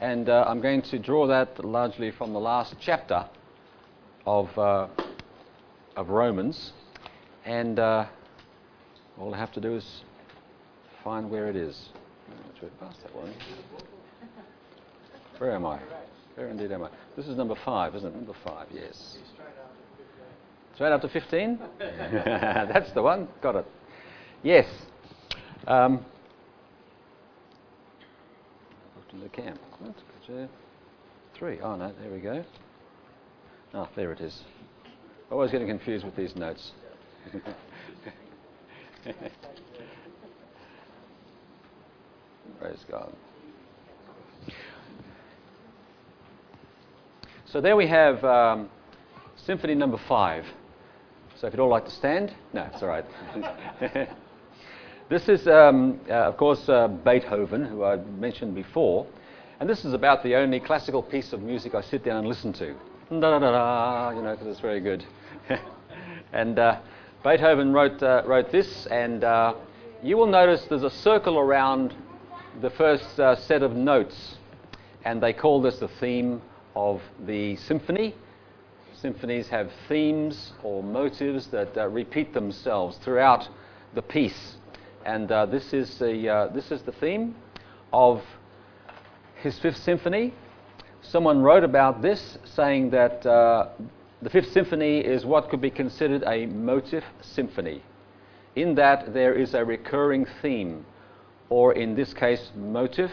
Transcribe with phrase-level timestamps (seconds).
[0.00, 3.26] and uh, I'm going to draw that largely from the last chapter
[4.24, 4.86] of, uh,
[5.96, 6.72] of Romans,
[7.44, 8.06] and uh,
[9.18, 10.02] all I have to do is
[11.02, 11.88] find where it is.
[12.80, 13.34] Past that one.
[15.38, 15.78] Where am I?
[16.36, 16.88] Where indeed am I?
[17.16, 18.14] This is number five, isn't it?
[18.14, 19.18] Number five, yes.
[20.74, 21.58] Straight up to 15?
[21.78, 23.28] That's the one.
[23.42, 23.66] Got it.
[24.42, 24.66] Yes.
[25.66, 26.04] Um,
[29.14, 29.60] to the camp.
[31.34, 31.60] Three.
[31.60, 32.44] Oh no, there we go.
[33.72, 34.42] Ah, there it is.
[35.30, 36.72] Always getting confused with these notes.
[42.60, 43.12] Praise God.
[47.46, 48.70] So there we have um,
[49.36, 50.44] Symphony Number Five.
[51.40, 53.04] So if you'd all like to stand, no, it's all right.
[55.10, 59.06] This is, um, uh, of course, uh, Beethoven, who I mentioned before,
[59.60, 62.54] and this is about the only classical piece of music I sit down and listen
[62.54, 62.74] to.
[63.10, 65.04] Da da da you know, because it's very good.
[66.32, 66.80] and uh,
[67.22, 69.52] Beethoven wrote uh, wrote this, and uh,
[70.02, 71.94] you will notice there's a circle around
[72.62, 74.36] the first uh, set of notes,
[75.04, 76.40] and they call this the theme
[76.74, 78.14] of the symphony.
[78.94, 83.46] Symphonies have themes or motives that repeat themselves throughout
[83.94, 84.56] the piece.
[85.04, 87.34] And uh, this, is the, uh, this is the theme
[87.92, 88.22] of
[89.36, 90.32] his Fifth Symphony.
[91.02, 93.68] Someone wrote about this, saying that uh,
[94.22, 97.82] the Fifth Symphony is what could be considered a motive symphony,
[98.56, 100.86] in that there is a recurring theme,
[101.50, 103.10] or in this case, motive,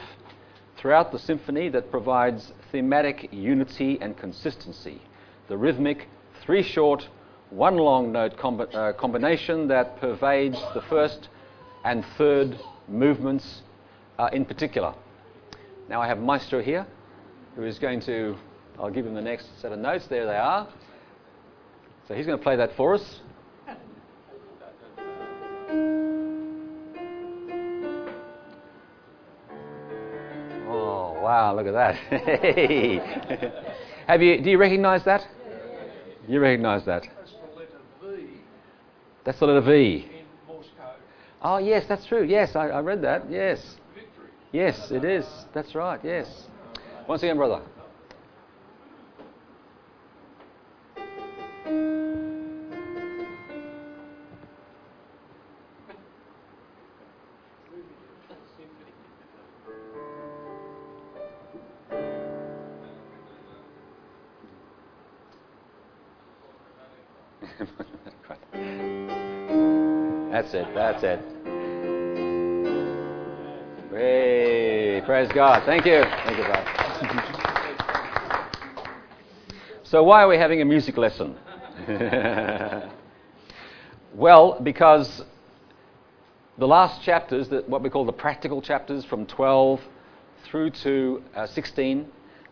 [0.77, 5.01] throughout the symphony that provides thematic unity and consistency.
[5.49, 6.07] The rhythmic,
[6.41, 7.09] three short,
[7.49, 11.27] one long note uh, combination that pervades the first
[11.83, 13.61] and third movements
[14.19, 14.93] uh, in particular.
[15.89, 16.85] Now I have Maestro here,
[17.55, 18.35] who is going to,
[18.79, 20.07] I'll give him the next set of notes.
[20.07, 20.67] There they are.
[22.07, 23.19] So he's going to play that for us.
[30.67, 31.95] Oh, wow, look at that.
[34.07, 35.27] have you, do you recognize that?
[36.27, 37.07] You recognize that?
[37.17, 38.27] That's the letter V.
[39.23, 40.05] That's the letter V.
[40.05, 40.11] That's the letter V.
[41.41, 42.23] Oh, yes, that's true.
[42.23, 43.29] Yes, I, I read that.
[43.29, 43.77] Yes.
[43.95, 44.29] Victory.
[44.51, 45.25] Yes, it is.
[45.53, 45.99] That's right.
[46.03, 46.47] Yes.
[47.07, 47.61] Once again, brother.
[70.51, 70.75] That's it.
[70.75, 71.19] That's it.
[73.89, 75.63] Hey, praise God.
[75.65, 76.03] Thank you.
[76.25, 76.67] Thank you, Bob.
[79.83, 81.37] so, why are we having a music lesson?
[84.13, 85.21] well, because
[86.57, 89.79] the last chapters, what we call the practical chapters from 12
[90.43, 92.05] through to uh, 16,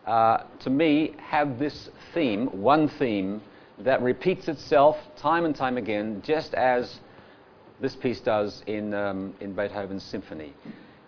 [0.06, 3.42] uh, to me, have this theme, one theme,
[3.78, 7.00] that repeats itself time and time again, just as
[7.80, 10.54] this piece does in, um, in Beethoven's symphony.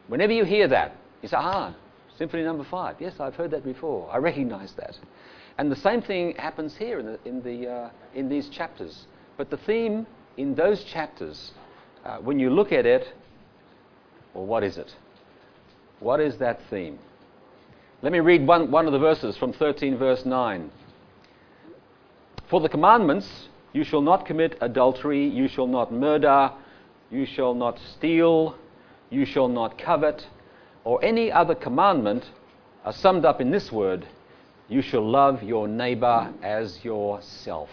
[0.08, 1.74] Whenever you hear that, you say, ah,
[2.18, 2.96] Symphony number five.
[3.00, 4.08] Yes, I've heard that before.
[4.12, 4.98] I recognize that.
[5.58, 9.06] And the same thing happens here in, the, in, the, uh, in these chapters.
[9.36, 10.06] But the theme
[10.36, 11.52] in those chapters,
[12.04, 13.08] uh, when you look at it,
[14.34, 14.94] well, what is it?
[16.00, 16.98] What is that theme?
[18.02, 20.70] Let me read one, one of the verses from 13, verse 9.
[22.50, 26.50] For the commandments, you shall not commit adultery, you shall not murder,
[27.10, 28.56] you shall not steal,
[29.10, 30.26] you shall not covet,
[30.84, 32.30] or any other commandment
[32.84, 34.06] are summed up in this word
[34.72, 37.68] you shall love your neighbor as yourself.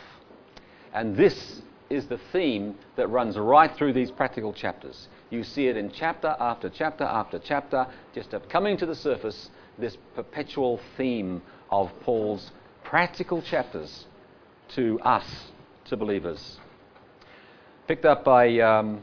[0.94, 5.08] And this is the theme that runs right through these practical chapters.
[5.30, 9.98] You see it in chapter after chapter after chapter, just coming to the surface, this
[10.14, 11.42] perpetual theme
[11.72, 12.52] of Paul's
[12.84, 14.06] practical chapters
[14.76, 15.26] to us,
[15.90, 16.58] to believers.
[17.88, 19.02] Picked up by um,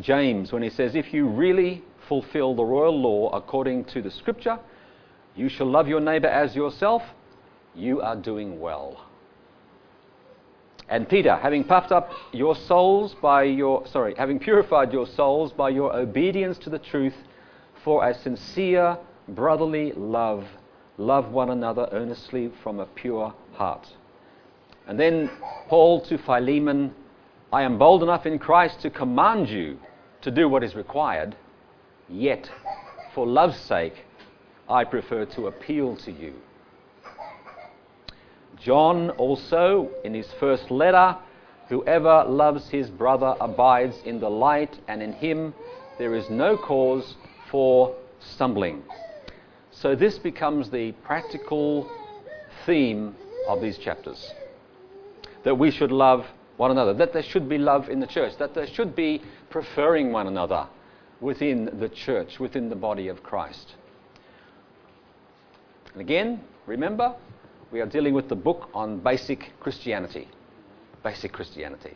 [0.00, 4.58] James when he says, If you really fulfill the royal law according to the scripture,
[5.36, 7.02] you shall love your neighbor as yourself,
[7.74, 9.04] you are doing well.
[10.88, 15.70] And Peter, having puffed up your souls by your, sorry, having purified your souls by
[15.70, 17.14] your obedience to the truth
[17.82, 18.98] for a sincere
[19.28, 20.46] brotherly love,
[20.98, 23.88] love one another earnestly from a pure heart.
[24.86, 25.30] And then
[25.68, 26.94] Paul to Philemon,
[27.52, 29.78] I am bold enough in Christ to command you
[30.20, 31.36] to do what is required,
[32.08, 32.50] yet
[33.14, 34.04] for love's sake,
[34.68, 36.34] I prefer to appeal to you.
[38.60, 41.16] John also, in his first letter,
[41.68, 45.54] whoever loves his brother abides in the light, and in him
[45.98, 47.16] there is no cause
[47.50, 48.82] for stumbling.
[49.70, 51.90] So, this becomes the practical
[52.64, 53.16] theme
[53.48, 54.32] of these chapters
[55.44, 56.26] that we should love
[56.56, 60.12] one another, that there should be love in the church, that there should be preferring
[60.12, 60.66] one another
[61.20, 63.74] within the church, within the body of Christ.
[65.92, 67.14] And again, remember,
[67.70, 70.28] we are dealing with the book on basic Christianity.
[71.02, 71.94] Basic Christianity.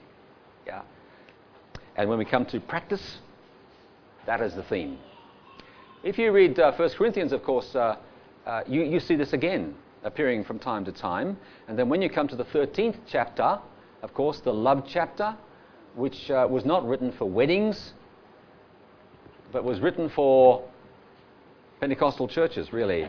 [0.67, 0.83] Yeah.
[1.97, 3.19] And when we come to practice,
[4.27, 4.99] that is the theme.
[6.03, 7.97] If you read uh, 1 Corinthians, of course, uh,
[8.47, 9.75] uh, you, you see this again
[10.05, 11.37] appearing from time to time.
[11.67, 13.59] And then when you come to the 13th chapter,
[14.03, 15.37] of course, the love chapter,
[15.95, 17.95] which uh, was not written for weddings,
[19.53, 20.62] but was written for
[21.81, 23.09] Pentecostal churches, really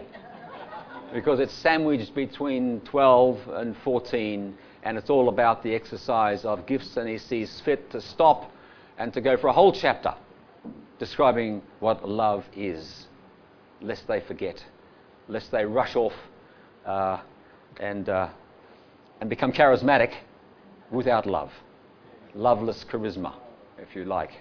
[1.13, 6.97] because it's sandwiched between 12 and 14, and it's all about the exercise of gifts,
[6.97, 8.51] and he sees fit to stop
[8.97, 10.13] and to go for a whole chapter
[10.99, 13.07] describing what love is,
[13.81, 14.63] lest they forget,
[15.27, 16.13] lest they rush off
[16.89, 17.21] uh,
[17.79, 18.29] and, uh,
[19.21, 20.13] and become charismatic
[20.91, 21.51] without love.
[22.33, 23.33] Loveless charisma,
[23.77, 24.31] if you like.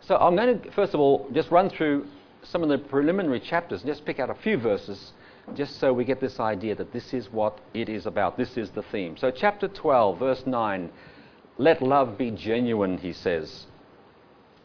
[0.00, 2.06] So I'm going to, first of all, just run through
[2.42, 5.12] some of the preliminary chapters, just pick out a few verses,
[5.54, 8.38] just so we get this idea that this is what it is about.
[8.38, 9.16] This is the theme.
[9.18, 10.90] So, chapter 12, verse 9
[11.58, 13.66] let love be genuine, he says.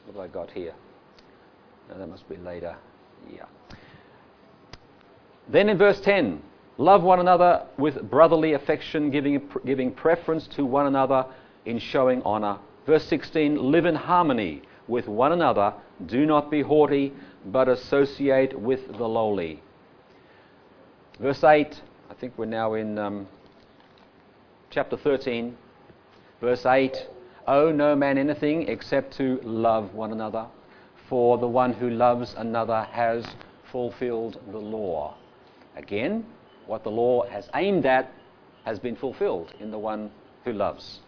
[0.06, 0.74] What have I got here?
[1.90, 2.78] No, that must be later.
[3.30, 3.46] Yeah.
[5.48, 6.42] Then in verse 10,
[6.78, 11.26] love one another with brotherly affection, giving, giving preference to one another
[11.66, 12.58] in showing honor.
[12.86, 15.74] Verse 16, live in harmony with one another.
[16.06, 17.14] Do not be haughty,
[17.46, 19.62] but associate with the lowly.
[21.20, 23.28] Verse 8, I think we're now in um,
[24.70, 25.56] chapter 13.
[26.42, 27.08] Verse 8
[27.48, 30.48] Owe no man anything except to love one another,
[31.08, 33.24] for the one who loves another has
[33.72, 35.16] fulfilled the law.
[35.75, 36.25] Again,
[36.68, 38.12] what the law has aimed at
[38.66, 40.12] has been fulfilled in the one
[40.44, 41.00] who loves.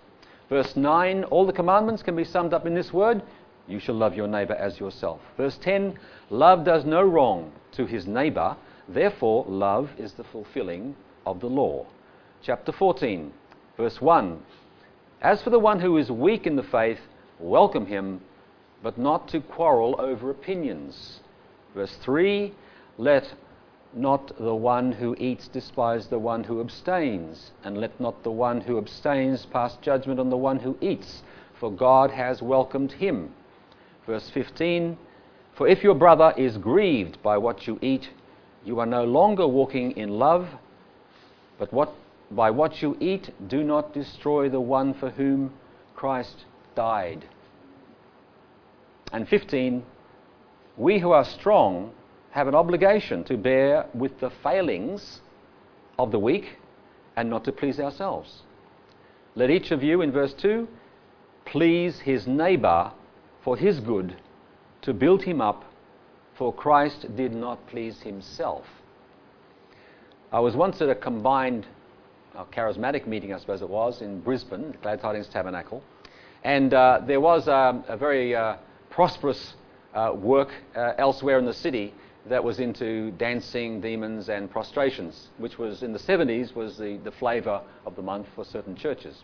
[0.50, 3.22] Verse 9 All the commandments can be summed up in this word
[3.68, 5.20] you shall love your neighbor as yourself.
[5.36, 6.00] Verse 10
[6.30, 8.56] Love does no wrong to his neighbor,
[8.88, 11.86] therefore, love is the fulfilling of the law.
[12.42, 13.32] Chapter 14,
[13.76, 14.42] verse 1
[15.22, 17.00] As for the one who is weak in the faith,
[17.40, 18.22] welcome him,
[18.82, 21.20] but not to quarrel over opinions.
[21.76, 22.54] Verse 3
[22.98, 23.34] Let
[23.94, 28.62] not the one who eats despise the one who abstains, and let not the one
[28.62, 31.24] who abstains pass judgment on the one who eats,
[31.60, 33.34] for God has welcomed him.
[34.06, 34.98] Verse 15
[35.54, 38.10] For if your brother is grieved by what you eat,
[38.64, 40.48] you are no longer walking in love,
[41.58, 41.94] but what,
[42.32, 45.54] by what you eat, do not destroy the one for whom
[45.96, 46.46] Christ
[46.76, 47.26] died.
[49.12, 49.84] And 15
[50.76, 51.92] We who are strong
[52.38, 55.22] have an obligation to bear with the failings
[55.98, 56.46] of the weak
[57.16, 58.44] and not to please ourselves.
[59.34, 60.68] Let each of you, in verse 2,
[61.46, 62.92] please his neighbour
[63.44, 64.18] for his good,
[64.84, 65.66] to build him up,
[66.38, 68.66] for Christ did not please himself.
[70.32, 71.66] I was once at a combined
[72.36, 75.82] uh, charismatic meeting, I suppose it was, in Brisbane, Glad Tidings Tabernacle,
[76.44, 78.58] and uh, there was um, a very uh,
[78.92, 79.56] prosperous
[79.96, 81.96] uh, work uh, elsewhere in the city
[82.30, 87.12] that was into dancing, demons, and prostrations, which was in the 70s was the, the
[87.12, 89.24] flavour of the month for certain churches.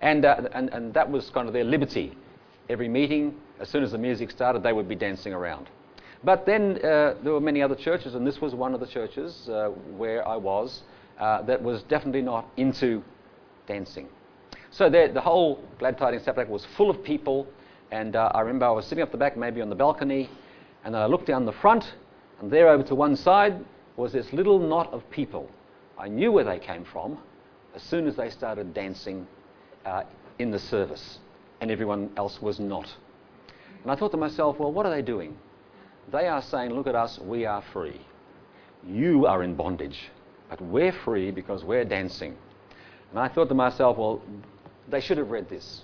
[0.00, 2.16] And, uh, and, and that was kind of their liberty.
[2.68, 5.68] Every meeting, as soon as the music started, they would be dancing around.
[6.22, 9.48] But then uh, there were many other churches, and this was one of the churches
[9.48, 10.82] uh, where I was
[11.18, 13.02] uh, that was definitely not into
[13.66, 14.08] dancing.
[14.70, 17.46] So the whole Glad Tidings Tabernacle was full of people,
[17.92, 20.28] and uh, I remember I was sitting up the back, maybe on the balcony,
[20.84, 21.94] and I looked down the front,
[22.40, 23.64] and there over to one side
[23.96, 25.48] was this little knot of people.
[25.98, 27.18] I knew where they came from
[27.74, 29.26] as soon as they started dancing
[29.84, 30.02] uh,
[30.38, 31.18] in the service,
[31.60, 32.92] and everyone else was not.
[33.82, 35.36] And I thought to myself, well, what are they doing?
[36.10, 38.00] They are saying, look at us, we are free.
[38.86, 40.10] You are in bondage,
[40.50, 42.36] but we're free because we're dancing.
[43.10, 44.22] And I thought to myself, well,
[44.88, 45.82] they should have read this.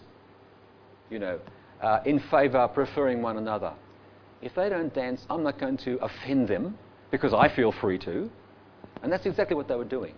[1.10, 1.40] You know,
[1.80, 3.72] uh, in favour, preferring one another.
[4.42, 6.78] If they don't dance, I'm not going to offend them
[7.10, 8.30] because I feel free to.
[9.02, 10.14] And that's exactly what they were doing.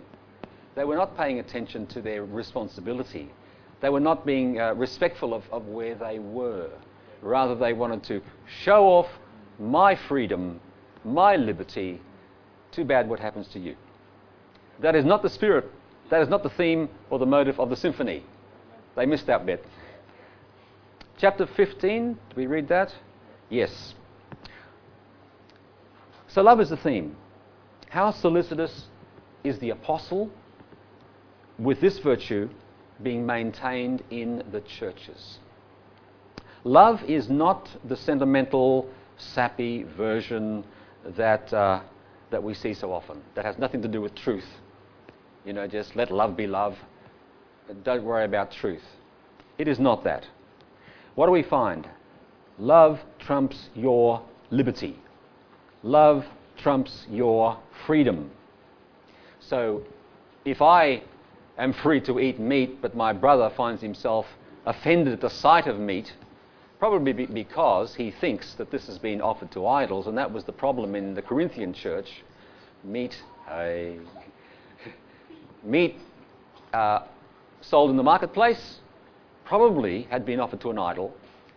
[0.74, 3.30] They were not paying attention to their responsibility.
[3.80, 6.70] They were not being uh, respectful of, of where they were.
[7.20, 8.20] Rather, they wanted to
[8.62, 9.08] show off
[9.58, 10.60] my freedom,
[11.04, 12.00] my liberty.
[12.70, 13.76] Too bad what happens to you.
[14.80, 15.70] That is not the spirit,
[16.10, 18.24] that is not the theme or the motive of the symphony.
[18.96, 19.64] They missed that bit.
[21.18, 22.94] Chapter 15, do we read that?
[23.48, 23.94] Yes.
[26.32, 27.14] So, love is the theme.
[27.90, 28.86] How solicitous
[29.44, 30.30] is the apostle
[31.58, 32.48] with this virtue
[33.02, 35.40] being maintained in the churches?
[36.64, 40.64] Love is not the sentimental, sappy version
[41.04, 41.82] that, uh,
[42.30, 44.48] that we see so often, that has nothing to do with truth.
[45.44, 46.78] You know, just let love be love.
[47.84, 48.84] Don't worry about truth.
[49.58, 50.26] It is not that.
[51.14, 51.86] What do we find?
[52.58, 55.01] Love trumps your liberty.
[55.82, 56.24] Love
[56.56, 58.30] trumps your freedom.
[59.40, 59.82] So,
[60.44, 61.02] if I
[61.58, 64.26] am free to eat meat, but my brother finds himself
[64.64, 66.12] offended at the sight of meat,
[66.78, 70.52] probably because he thinks that this has been offered to idols, and that was the
[70.52, 72.22] problem in the Corinthian church.
[72.84, 73.20] Meat,
[73.50, 73.74] uh,
[75.64, 75.96] meat
[76.72, 77.00] uh,
[77.60, 78.78] sold in the marketplace
[79.44, 81.12] probably had been offered to an idol,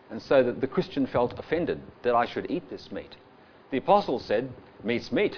[0.10, 3.15] and so that the Christian felt offended that I should eat this meat.
[3.75, 4.50] The apostle said,
[4.86, 5.38] Meat's meat.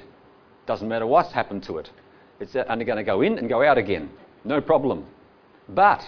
[0.67, 1.89] Doesn't matter what's happened to it.
[2.39, 4.12] It's only going to go in and go out again.
[4.44, 5.08] No problem.
[5.67, 6.08] But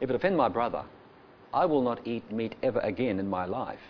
[0.00, 0.84] if it offend my brother,
[1.52, 3.80] I will not eat meat ever again in my life.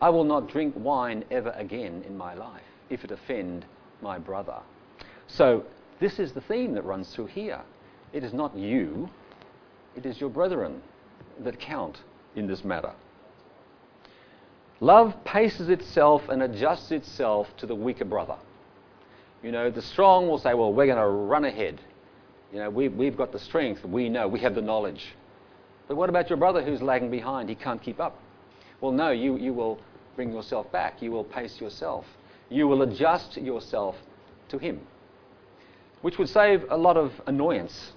[0.00, 3.66] I will not drink wine ever again in my life if it offend
[4.00, 4.60] my brother.
[5.26, 5.66] So
[6.00, 7.60] this is the theme that runs through here.
[8.14, 9.10] It is not you
[9.94, 10.80] it is your brethren
[11.40, 11.98] that count
[12.36, 12.94] in this matter.
[14.82, 18.34] Love paces itself and adjusts itself to the weaker brother.
[19.40, 21.80] You know, the strong will say, well, we're going to run ahead.
[22.52, 23.84] You know, we, we've got the strength.
[23.84, 24.26] We know.
[24.26, 25.14] We have the knowledge.
[25.86, 27.48] But what about your brother who's lagging behind?
[27.48, 28.18] He can't keep up.
[28.80, 29.78] Well, no, you, you will
[30.16, 31.00] bring yourself back.
[31.00, 32.04] You will pace yourself.
[32.48, 33.94] You will adjust yourself
[34.48, 34.80] to him,
[36.00, 37.92] which would save a lot of annoyance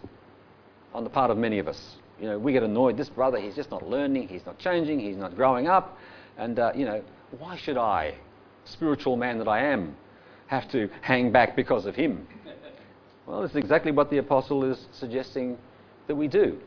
[0.93, 1.95] on the part of many of us.
[2.21, 2.95] You know, we get annoyed.
[2.95, 5.97] This brother, he's just not learning, he's not changing, he's not growing up.
[6.37, 7.01] And, uh, you know,
[7.39, 8.15] why should I,
[8.65, 9.95] spiritual man that I am,
[10.47, 12.27] have to hang back because of him?
[13.25, 15.57] Well, it's exactly what the apostle is suggesting
[16.07, 16.59] that we do.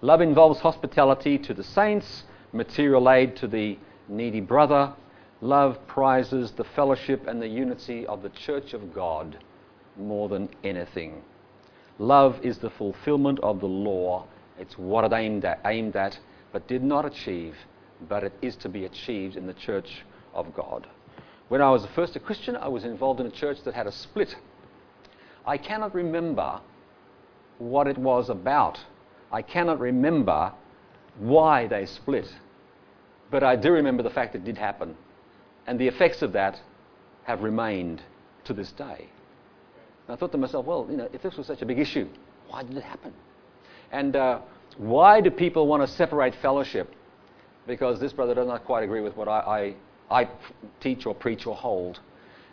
[0.00, 4.92] Love involves hospitality to the saints, material aid to the needy brother.
[5.40, 9.38] Love prizes the fellowship and the unity of the church of God
[9.96, 11.22] more than anything.
[11.98, 14.26] Love is the fulfillment of the law.
[14.58, 16.18] It's what it aimed at, aimed at,
[16.52, 17.56] but did not achieve,
[18.08, 20.86] but it is to be achieved in the church of God.
[21.48, 23.92] When I was first a Christian, I was involved in a church that had a
[23.92, 24.34] split.
[25.46, 26.60] I cannot remember
[27.58, 28.78] what it was about.
[29.30, 30.52] I cannot remember
[31.18, 32.26] why they split.
[33.30, 34.96] But I do remember the fact it did happen.
[35.66, 36.60] And the effects of that
[37.24, 38.02] have remained
[38.44, 39.08] to this day.
[40.06, 42.08] And I thought to myself, well, you know, if this was such a big issue,
[42.48, 43.12] why did it happen?
[43.90, 44.40] And uh,
[44.76, 46.92] why do people want to separate fellowship?
[47.66, 49.74] Because this brother does not quite agree with what I,
[50.10, 50.28] I, I
[50.80, 52.00] teach or preach or hold.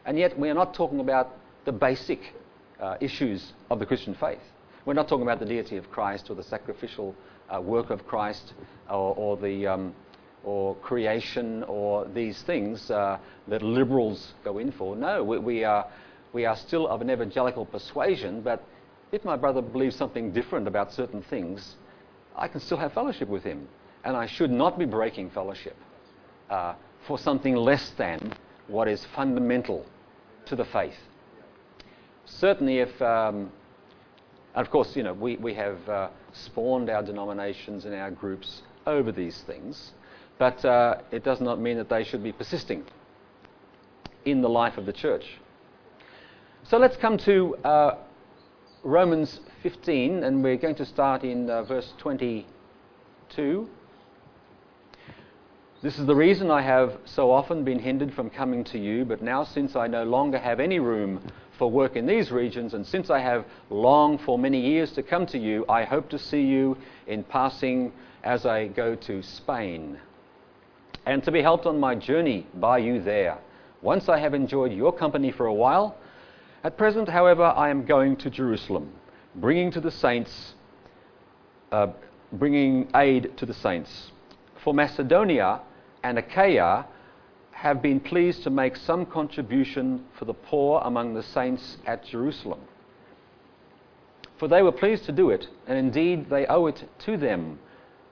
[0.06, 2.34] And yet, we are not talking about the basic
[2.80, 4.42] uh, issues of the Christian faith.
[4.86, 7.16] We're not talking about the deity of Christ or the sacrificial
[7.54, 8.54] uh, work of Christ
[8.90, 9.96] or, or the um,
[10.44, 13.18] or creation or these things uh,
[13.48, 14.96] that liberals go in for.
[14.96, 15.88] No, we, we are
[16.34, 18.64] we are still of an evangelical persuasion, but
[19.12, 21.76] if my brother believes something different about certain things,
[22.36, 23.68] I can still have fellowship with him.
[24.04, 25.78] And I should not be breaking fellowship
[26.50, 26.76] uh,
[27.08, 28.34] for something less than
[28.68, 29.86] what is fundamental
[30.46, 30.98] to the faith.
[32.26, 33.52] Certainly, if, um,
[34.56, 38.62] and of course, you know, we, we have uh, spawned our denominations and our groups
[38.86, 39.92] over these things,
[40.38, 42.84] but uh, it does not mean that they should be persisting
[44.26, 45.26] in the life of the church.
[46.64, 47.98] So let's come to uh,
[48.84, 53.70] Romans 15, and we're going to start in uh, verse 22.
[55.84, 59.22] This is the reason I have so often been hindered from coming to you, but
[59.22, 61.20] now, since I no longer have any room
[61.58, 65.26] for work in these regions, and since I have longed for many years to come
[65.26, 67.92] to you, I hope to see you in passing
[68.24, 70.00] as I go to Spain,
[71.06, 73.38] and to be helped on my journey by you there.
[73.82, 75.98] Once I have enjoyed your company for a while,
[76.64, 78.90] at present, however, I am going to Jerusalem,
[79.36, 80.54] bringing to the saints,
[81.74, 81.88] uh,
[82.32, 84.14] bringing aid to the saints.
[84.64, 85.60] For Macedonia
[86.04, 86.86] and Achaia
[87.52, 92.60] have been pleased to make some contribution for the poor among the saints at Jerusalem.
[94.38, 97.60] For they were pleased to do it, and indeed they owe it to them.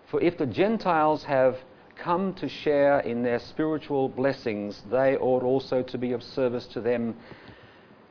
[0.08, 1.58] For if the Gentiles have
[1.98, 6.80] come to share in their spiritual blessings, they ought also to be of service to
[6.80, 7.16] them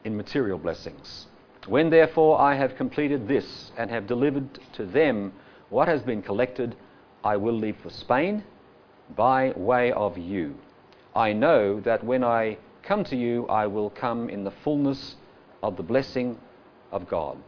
[0.05, 1.27] in material blessings.
[1.67, 5.33] When therefore I have completed this and have delivered to them
[5.71, 6.77] what has been collected,
[7.25, 8.45] I will leave for Spain
[9.17, 10.55] by way of you.
[11.15, 15.17] I know that when I come to you, I will come in the fullness
[15.63, 16.39] of the blessing
[16.93, 17.39] of God.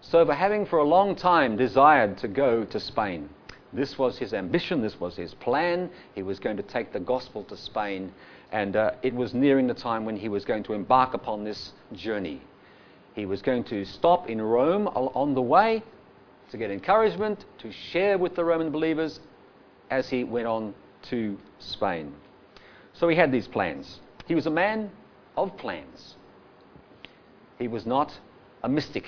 [0.00, 3.28] So, for having for a long time desired to go to Spain,
[3.72, 5.90] this was his ambition, this was his plan.
[6.14, 8.12] He was going to take the gospel to Spain,
[8.50, 11.72] and uh, it was nearing the time when he was going to embark upon this
[11.92, 12.40] journey.
[13.14, 15.82] He was going to stop in Rome on the way
[16.50, 19.20] to get encouragement, to share with the Roman believers
[19.90, 22.14] as he went on to Spain.
[22.92, 24.00] So he had these plans.
[24.26, 24.90] He was a man
[25.36, 26.16] of plans.
[27.58, 28.18] He was not
[28.62, 29.04] a mystic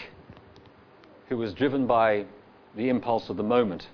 [1.29, 2.27] who was driven by
[2.77, 3.89] the impulse of the moment.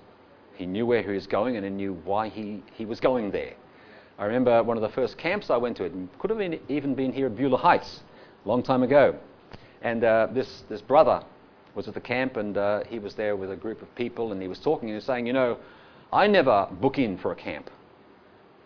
[0.56, 3.54] He knew where he was going and he knew why he, he was going there.
[4.18, 6.94] I remember one of the first camps I went to, it could have been, even
[6.94, 8.00] been here at Beulah Heights,
[8.44, 9.14] a long time ago.
[9.82, 11.22] And uh, this, this brother
[11.76, 14.42] was at the camp and uh, he was there with a group of people and
[14.42, 15.58] he was talking and he was saying, You know,
[16.12, 17.70] I never book in for a camp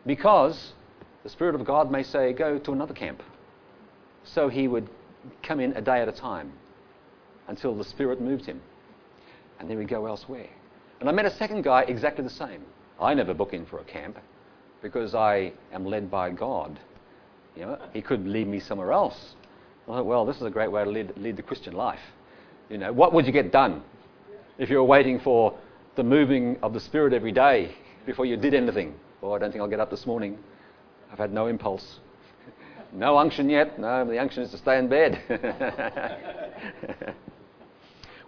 [0.07, 0.73] because
[1.23, 3.23] the Spirit of God may say, Go to another camp.
[4.25, 4.89] So he would
[5.43, 6.53] come in a day at a time
[7.49, 8.61] until the Spirit moved him.
[9.59, 10.49] And then we'd go elsewhere.
[11.01, 12.63] And I met a second guy exactly the same.
[13.01, 14.19] I never book in for a camp
[14.83, 16.79] because I am led by God.
[17.57, 19.35] You know, he could lead me somewhere else.
[19.87, 22.01] I thought, well, this is a great way to lead, lead the Christian life.
[22.71, 23.83] You know, what would you get done
[24.59, 25.57] if you were waiting for
[25.95, 27.75] the moving of the Spirit every day
[28.07, 28.95] before you did anything?
[29.23, 30.39] Oh, I don't think I'll get up this morning.
[31.13, 32.01] I've had no impulse.
[32.93, 33.79] No unction yet.
[33.79, 35.21] No, the unction is to stay in bed.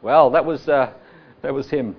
[0.02, 0.92] well, that was, uh,
[1.42, 1.97] that was him.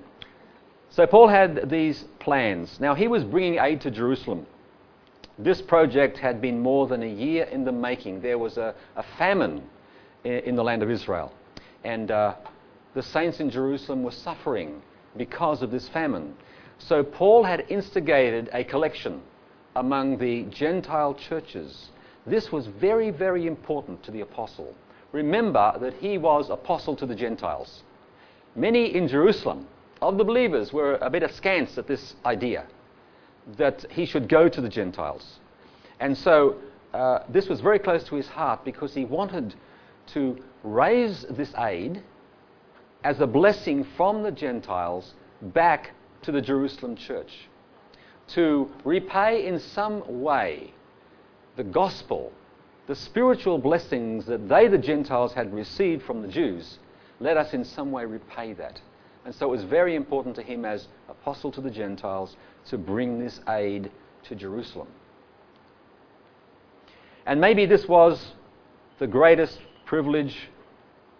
[0.90, 2.80] So Paul had these plans.
[2.80, 4.46] Now, he was bringing aid to Jerusalem.
[5.38, 8.22] This project had been more than a year in the making.
[8.22, 9.62] There was a, a famine
[10.24, 11.34] in, in, the land of Israel.
[11.84, 12.36] And uh,
[12.94, 14.82] the saints in Jerusalem were suffering
[15.18, 16.36] because of this famine.
[16.78, 19.22] So Paul had instigated a collection
[19.76, 21.90] among the Gentile churches.
[22.26, 24.74] This was very, very important to the apostle.
[25.12, 27.84] Remember that he was apostle to the Gentiles.
[28.56, 29.68] Many in Jerusalem
[30.02, 32.66] of the believers were a bit askance at this idea
[33.58, 35.40] that he should go to the Gentiles.
[36.00, 36.56] And so
[36.94, 39.56] uh, this was very close to his heart because he wanted
[40.08, 42.02] to raise this aid
[43.06, 45.92] as a blessing from the Gentiles back
[46.24, 47.48] to the Jerusalem church.
[48.30, 50.74] To repay in some way
[51.56, 52.34] the gospel,
[52.88, 56.80] the spiritual blessings that they, the Gentiles, had received from the Jews,
[57.20, 58.82] let us in some way repay that.
[59.24, 62.36] And so it was very important to him as apostle to the Gentiles
[62.70, 63.92] to bring this aid
[64.24, 64.88] to Jerusalem.
[67.28, 68.32] And maybe this was
[68.98, 70.50] the greatest privilege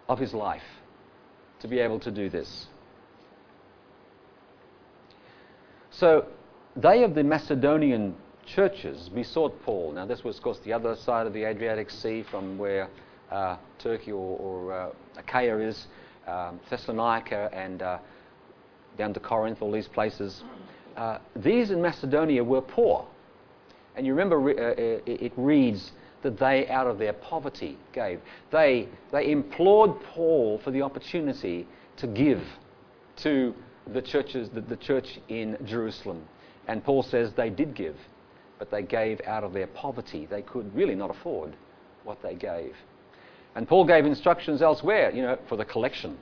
[0.08, 0.75] of his life
[1.66, 2.66] to be able to do this.
[5.90, 6.26] So
[6.76, 8.14] they of the Macedonian
[8.46, 9.92] churches besought Paul.
[9.92, 12.88] Now, this was, of course, the other side of the Adriatic Sea from where
[13.30, 15.86] uh, Turkey or, or uh, Achaia is,
[16.28, 17.98] um, Thessalonica, and uh,
[18.96, 20.42] down to Corinth, all these places.
[20.96, 23.06] Uh, these in Macedonia were poor.
[23.96, 25.92] And you remember uh, uh, it reads
[26.26, 28.20] that they, out of their poverty, gave.
[28.50, 31.66] They, they implored Paul for the opportunity
[31.98, 32.42] to give
[33.18, 33.54] to
[33.92, 36.22] the churches, the, the church in Jerusalem.
[36.66, 37.96] And Paul says they did give,
[38.58, 40.26] but they gave out of their poverty.
[40.26, 41.56] They could really not afford
[42.02, 42.74] what they gave.
[43.54, 46.18] And Paul gave instructions elsewhere, you know, for the collection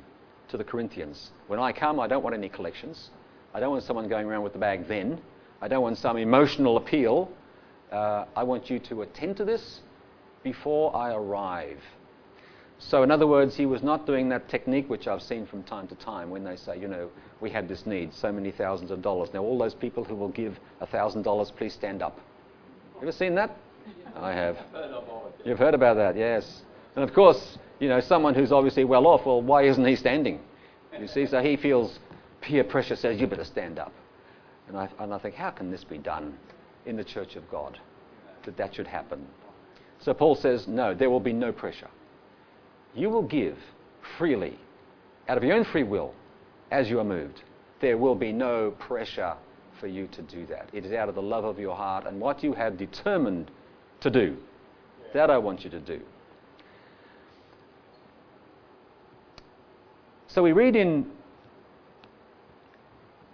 [0.49, 1.31] to the Corinthians.
[1.47, 3.11] When I come, I don't want any collections.
[3.55, 5.21] I don't want someone going around with the bag then.
[5.63, 7.31] I don't want some emotional appeal.
[7.91, 9.81] Uh, I want you to attend to this
[10.45, 11.81] before I arrive.
[12.79, 15.89] So, in other words, he was not doing that technique which I've seen from time
[15.89, 17.09] to time when they say, you know,
[17.41, 19.31] we had this need, so many thousands of dollars.
[19.33, 22.21] Now, all those people who will give $1,000, please stand up.
[22.97, 23.57] You ever seen that?
[24.17, 24.59] I have.
[25.45, 26.63] You've heard about that, yes.
[26.95, 30.41] And of course, you know, someone who's obviously well off, well, why isn't he standing?
[30.99, 31.99] You see, so he feels
[32.41, 33.93] peer pressure says, you better stand up.
[34.69, 36.37] And I, and I think, how can this be done
[36.87, 37.79] in the church of God?
[38.45, 39.27] That that should happen.
[40.05, 41.89] So Paul says, no, there will be no pressure.
[42.95, 43.57] You will give
[44.19, 44.59] freely,
[45.29, 46.15] out of your own free will,
[46.71, 47.43] as you are moved.
[47.81, 49.35] There will be no pressure
[49.81, 50.69] for you to do that.
[50.75, 53.51] It is out of the love of your heart and what you have determined
[54.01, 54.37] to do.
[55.15, 56.01] That I want you to do.
[60.27, 61.11] So we read in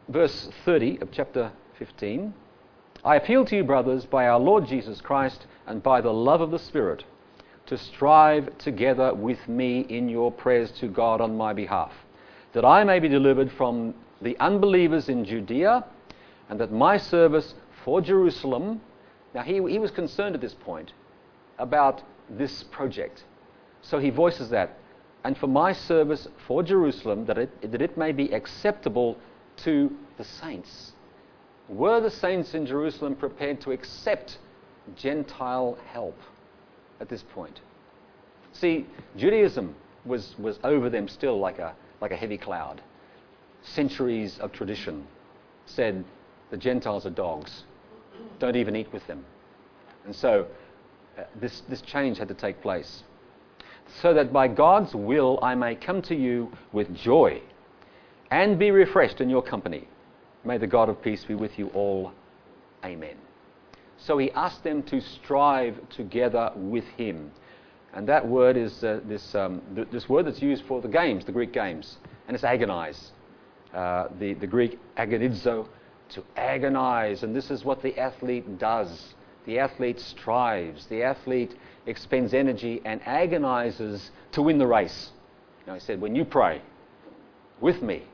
[0.09, 2.33] verse 30 of chapter 15
[3.05, 6.51] I appeal to you, brothers, by our Lord Jesus Christ and by the love of
[6.51, 7.05] the Spirit,
[7.67, 11.93] to strive together with me in your prayers to God on my behalf,
[12.53, 15.85] that I may be delivered from the unbelievers in Judea,
[16.51, 18.83] and that my service for Jerusalem.
[19.35, 20.93] Now, he, he was concerned at this point
[21.59, 23.25] about this project.
[23.83, 24.77] So he voices that.
[25.25, 29.17] And for my service for Jerusalem, that it, that it may be acceptable
[29.59, 30.93] to the saints.
[31.71, 34.39] Were the saints in Jerusalem prepared to accept
[34.97, 36.19] Gentile help
[37.01, 37.61] at this point?
[38.53, 42.83] See, Judaism was, was over them still like a, like a heavy cloud.
[43.63, 45.07] Centuries of tradition
[45.67, 46.05] said
[46.51, 47.63] the Gentiles are dogs.
[48.41, 49.25] Don't even eat with them.
[50.05, 50.49] And so
[51.17, 53.05] uh, this, this change had to take place.
[54.03, 57.41] So that by God's will I may come to you with joy
[58.33, 59.87] and be refreshed in your company.
[60.45, 62.13] May the God of peace be with you all.
[62.85, 63.17] Amen.
[63.99, 67.31] So he asked them to strive together with him.
[67.93, 71.25] And that word is uh, this, um, th- this word that's used for the games,
[71.25, 71.99] the Greek games.
[72.27, 73.13] And it's agonize.
[73.75, 75.69] Uh, the, the Greek agonizo,
[76.11, 77.23] to agonize.
[77.23, 79.15] And this is what the athlete does.
[79.45, 80.87] The athlete strives.
[80.87, 81.55] The athlete
[81.87, 85.11] expends energy and agonizes to win the race.
[85.67, 86.63] Now, he said, when you pray
[87.61, 88.05] with me,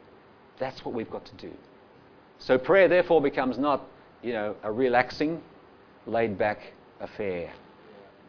[0.59, 1.53] that's what we've got to do.
[2.39, 3.83] So prayer, therefore, becomes not,
[4.23, 5.43] you know, a relaxing,
[6.07, 7.53] laid back affair.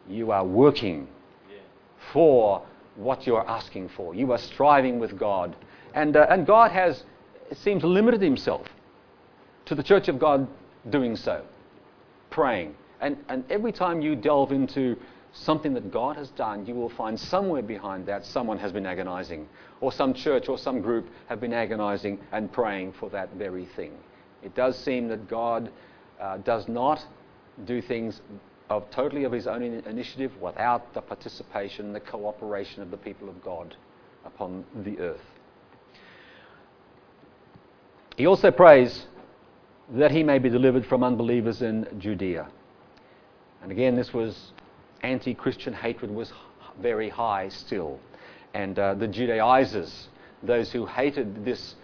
[0.08, 1.08] You are working
[2.12, 2.62] for
[2.96, 4.14] what you are asking for.
[4.14, 5.54] You are striving with God.
[5.94, 7.04] And, uh, and God has,
[7.50, 8.66] it seems, limited himself
[9.66, 10.48] to the church of God
[10.90, 11.44] doing so,
[12.30, 12.74] praying.
[13.00, 14.96] And, and every time you delve into
[15.32, 19.48] something that God has done, you will find somewhere behind that someone has been agonizing,
[19.80, 23.92] or some church or some group have been agonizing and praying for that very thing.
[24.42, 25.70] It does seem that God
[26.20, 27.04] uh, does not
[27.64, 28.20] do things
[28.70, 33.42] of totally of his own initiative without the participation, the cooperation of the people of
[33.42, 33.74] God
[34.24, 35.24] upon the earth.
[38.16, 39.06] He also prays
[39.90, 42.48] that he may be delivered from unbelievers in Judea.
[43.62, 44.52] And again, this was
[45.02, 46.32] anti Christian hatred was
[46.80, 47.98] very high still.
[48.54, 50.08] And uh, the Judaizers,
[50.42, 51.74] those who hated this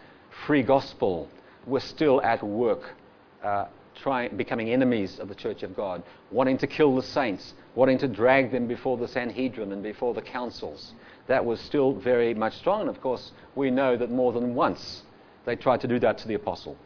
[0.47, 1.29] free gospel,
[1.67, 2.95] were still at work,
[3.43, 7.99] uh, trying, becoming enemies of the church of God, wanting to kill the saints, wanting
[7.99, 10.93] to drag them before the Sanhedrin and before the councils.
[11.27, 12.83] That was still very much strong.
[12.83, 15.03] And of course, we know that more than once
[15.45, 16.77] they tried to do that to the apostle.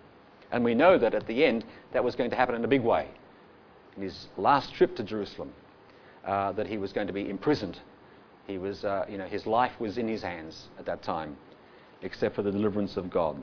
[0.51, 2.83] And we know that at the end, that was going to happen in a big
[2.83, 3.09] way.
[3.97, 5.53] In his last trip to Jerusalem,
[6.29, 7.81] uh, that he was going to be imprisoned.
[8.47, 11.37] He was, uh, you know, his life was in his hands at that time,
[12.03, 13.43] except for the deliverance of God.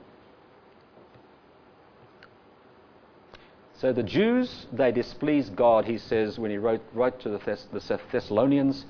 [3.74, 7.68] So the Jews, they displeased God, he says when he wrote, wrote to the, Thess-
[7.74, 8.86] the Thessalonians,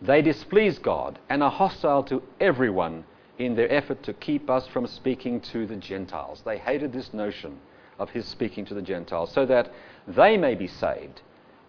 [0.00, 3.04] they displease God and are hostile to everyone
[3.38, 6.42] in their effort to keep us from speaking to the Gentiles.
[6.44, 7.58] They hated this notion
[7.98, 9.72] of his speaking to the Gentiles so that
[10.06, 11.22] they may be saved.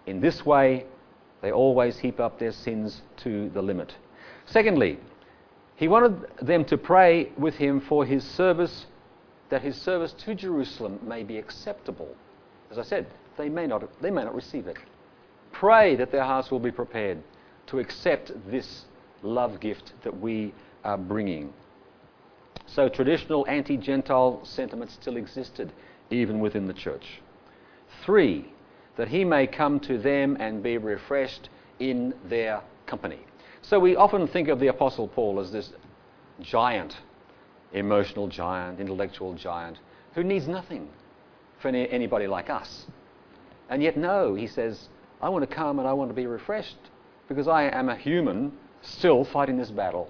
[0.05, 0.85] In this way,
[1.41, 3.95] they always heap up their sins to the limit.
[4.45, 4.99] Secondly,
[5.75, 8.87] he wanted them to pray with him for his service,
[9.49, 12.09] that his service to Jerusalem may be acceptable.
[12.69, 14.77] As I said, they may not, they may not receive it.
[15.51, 17.23] Pray that their hearts will be prepared
[17.67, 18.85] to accept this
[19.23, 21.53] love gift that we are bringing.
[22.65, 25.71] So traditional anti Gentile sentiments still existed
[26.11, 27.21] even within the church.
[28.05, 28.51] Three,
[28.99, 31.47] that he may come to them and be refreshed
[31.79, 33.19] in their company.
[33.61, 35.71] So we often think of the Apostle Paul as this
[36.41, 36.97] giant,
[37.71, 39.79] emotional giant, intellectual giant,
[40.15, 40.89] who needs nothing
[41.61, 42.87] for any, anybody like us.
[43.69, 44.89] And yet, no, he says,
[45.21, 46.75] I want to come and I want to be refreshed
[47.29, 50.09] because I am a human still fighting this battle.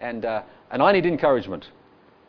[0.00, 1.68] And, uh, and I need encouragement.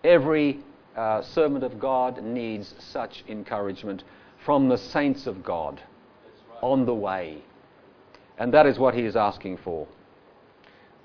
[0.04, 0.60] Every
[0.96, 4.04] uh, servant of God needs such encouragement
[4.46, 5.82] from the saints of God
[6.50, 6.60] right.
[6.62, 7.44] on the way.
[8.38, 9.88] And that is what he is asking for.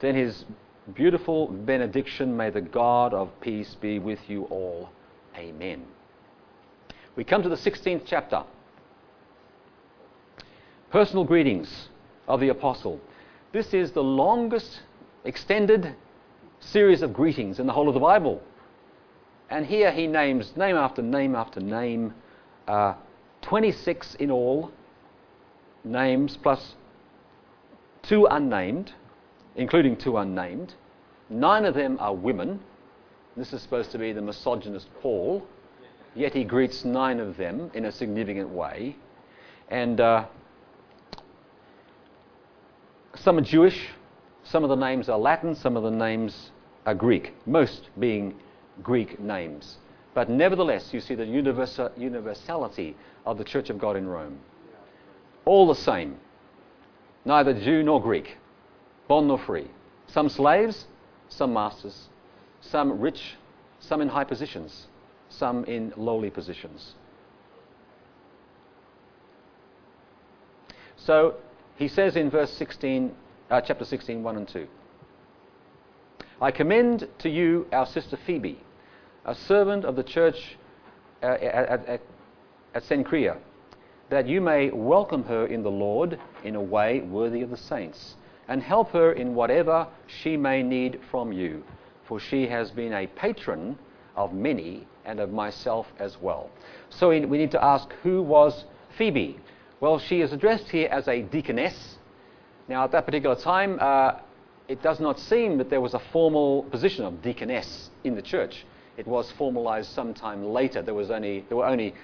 [0.00, 0.44] Then his
[0.94, 4.90] beautiful benediction may the God of peace be with you all.
[5.36, 5.84] Amen.
[7.16, 8.44] We come to the 16th chapter.
[10.90, 11.88] Personal greetings
[12.26, 13.00] of the apostle.
[13.52, 14.82] This is the longest
[15.24, 15.94] extended
[16.60, 18.42] series of greetings in the whole of the Bible.
[19.50, 22.14] And here he names name after name after name,
[22.66, 22.94] uh,
[23.48, 24.70] 26 in all
[25.82, 26.74] names, plus
[28.02, 28.92] two unnamed,
[29.56, 30.74] including two unnamed.
[31.30, 32.60] Nine of them are women.
[33.38, 35.46] This is supposed to be the misogynist Paul.
[36.14, 38.96] yet he greets nine of them in a significant way.
[39.70, 40.26] And uh,
[43.14, 43.88] some are Jewish,
[44.44, 46.50] some of the names are Latin, some of the names
[46.84, 48.34] are Greek, most being
[48.82, 49.78] Greek names.
[50.18, 54.40] But nevertheless, you see the universal, universality of the Church of God in Rome.
[55.44, 56.16] All the same,
[57.24, 58.36] neither Jew nor Greek,
[59.06, 59.68] bond nor free.
[60.08, 60.86] Some slaves,
[61.28, 62.08] some masters,
[62.60, 63.36] some rich,
[63.78, 64.88] some in high positions,
[65.28, 66.96] some in lowly positions.
[70.96, 71.36] So
[71.76, 73.14] he says in verse 16,
[73.50, 74.66] uh, chapter 16, 1 and 2.
[76.42, 78.58] I commend to you our sister Phoebe,
[79.28, 80.56] a servant of the church
[81.22, 82.00] uh, at, at,
[82.74, 83.36] at Cenchrea,
[84.08, 88.16] that you may welcome her in the Lord in a way worthy of the saints,
[88.48, 91.62] and help her in whatever she may need from you,
[92.06, 93.78] for she has been a patron
[94.16, 96.48] of many and of myself as well.
[96.88, 98.64] So we need to ask who was
[98.96, 99.38] Phoebe?
[99.80, 101.98] Well, she is addressed here as a deaconess.
[102.66, 104.20] Now, at that particular time, uh,
[104.68, 108.64] it does not seem that there was a formal position of deaconess in the church.
[108.98, 110.82] It was formalized sometime later.
[110.82, 111.94] There, was only, there were only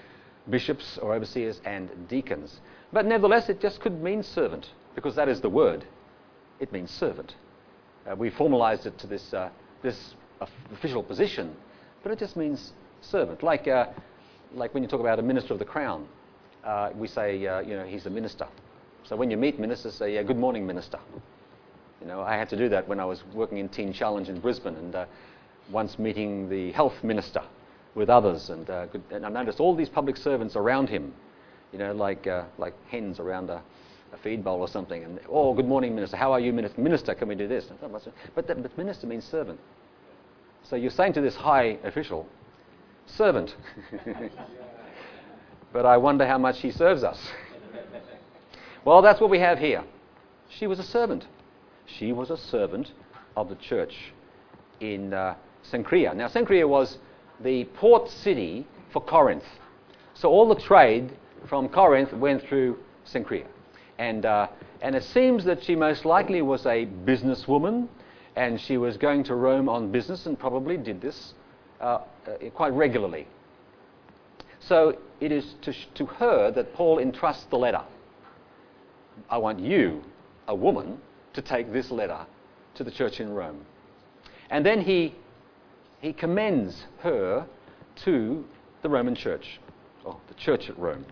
[0.48, 2.60] bishops or overseers and deacons.
[2.92, 5.84] But nevertheless, it just could mean servant, because that is the word.
[6.60, 7.34] It means servant.
[8.08, 9.50] Uh, we formalized it to this, uh,
[9.82, 10.14] this
[10.72, 11.54] official position,
[12.02, 13.42] but it just means servant.
[13.42, 13.88] Like, uh,
[14.54, 16.06] like when you talk about a minister of the crown,
[16.62, 18.46] uh, we say, uh, you know, he's a minister.
[19.02, 20.98] So when you meet ministers, say, yeah, good morning, minister.
[22.00, 24.38] You know, I had to do that when I was working in Teen Challenge in
[24.38, 25.06] Brisbane, and uh,
[25.70, 27.42] once meeting the health minister
[27.94, 31.14] with others, and, uh, and I noticed all these public servants around him,
[31.72, 33.62] you know, like uh, like hens around a,
[34.12, 35.04] a, feed bowl or something.
[35.04, 36.16] And oh, good morning, minister.
[36.16, 36.80] How are you, minister?
[36.80, 37.70] Minister, can we do this?
[38.34, 39.60] But, that, but minister means servant.
[40.64, 42.26] So you're saying to this high official,
[43.06, 43.54] servant.
[45.72, 47.18] but I wonder how much he serves us.
[48.84, 49.84] well, that's what we have here.
[50.48, 51.26] She was a servant.
[51.86, 52.92] She was a servant
[53.36, 54.12] of the church
[54.80, 55.34] in uh,
[55.70, 56.14] Cenchrea.
[56.14, 56.98] Now, Cenchrea was
[57.40, 59.44] the port city for Corinth.
[60.14, 61.16] So all the trade
[61.48, 63.46] from Corinth went through Cenchrea.
[63.98, 64.48] And, uh,
[64.80, 67.88] and it seems that she most likely was a businesswoman
[68.36, 71.34] and she was going to Rome on business and probably did this
[71.80, 71.84] uh,
[72.26, 73.26] uh, quite regularly.
[74.58, 77.82] So it is to, sh- to her that Paul entrusts the letter.
[79.30, 80.02] I want you,
[80.48, 80.98] a woman,
[81.34, 82.26] to take this letter
[82.74, 83.64] to the church in Rome.
[84.50, 85.14] And then he,
[86.04, 87.46] he commends her
[87.96, 88.44] to
[88.82, 89.58] the Roman church,
[90.04, 91.06] or the church at Rome.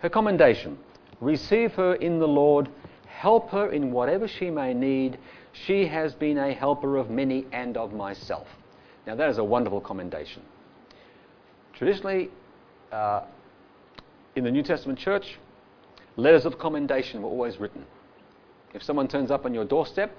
[0.00, 0.76] Her commendation
[1.22, 2.68] receive her in the Lord,
[3.06, 5.16] help her in whatever she may need.
[5.54, 8.48] She has been a helper of many and of myself.
[9.06, 10.42] Now, that is a wonderful commendation.
[11.72, 12.28] Traditionally,
[12.92, 13.22] uh,
[14.34, 15.38] in the New Testament church,
[16.16, 17.86] letters of commendation were always written.
[18.74, 20.14] If someone turns up on your doorstep,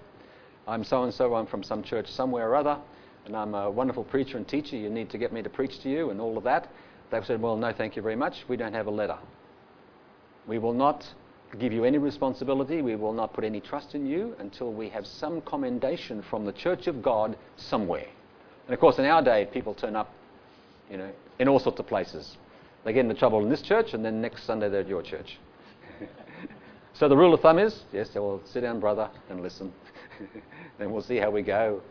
[0.67, 2.77] I'm so and so, I'm from some church somewhere or other,
[3.25, 5.89] and I'm a wonderful preacher and teacher, you need to get me to preach to
[5.89, 6.69] you, and all of that,
[7.10, 8.43] they've said, Well, no, thank you very much.
[8.49, 9.17] We don't have a letter.
[10.45, 11.06] We will not
[11.58, 12.82] give you any responsibility.
[12.82, 16.51] We will not put any trust in you until we have some commendation from the
[16.51, 18.08] church of God somewhere.
[18.65, 20.13] And of course, in our day, people turn up,
[20.91, 22.36] you know, in all sorts of places.
[22.84, 25.38] They get into trouble in this church, and then next Sunday they're at your church.
[26.93, 29.71] so the rule of thumb is, yes, well, sit down, brother, and listen.
[30.80, 31.82] then we'll see how we go.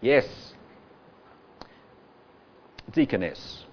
[0.00, 0.26] Yes,
[2.92, 3.64] deaconess.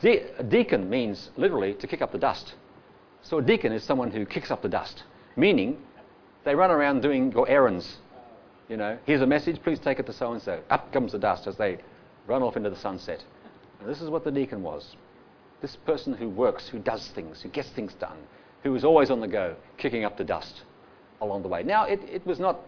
[0.00, 2.54] De- deacon means literally to kick up the dust.
[3.22, 5.02] So a deacon is someone who kicks up the dust,
[5.36, 5.78] meaning
[6.44, 7.98] they run around doing your errands
[8.68, 10.60] you know, here's a message, please take it to so and so.
[10.68, 11.78] Up comes the dust as they
[12.26, 13.24] run off into the sunset.
[13.80, 14.96] And this is what the deacon was.
[15.62, 18.18] This person who works, who does things, who gets things done,
[18.62, 20.62] who is always on the go, kicking up the dust
[21.20, 21.62] along the way.
[21.62, 22.60] Now, it, it was not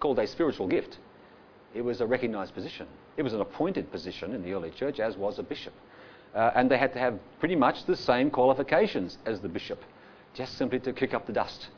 [0.00, 0.98] called a spiritual gift,
[1.74, 2.86] it was a recognized position.
[3.16, 5.74] It was an appointed position in the early church, as was a bishop.
[6.34, 9.82] Uh, and they had to have pretty much the same qualifications as the bishop,
[10.32, 11.68] just simply to kick up the dust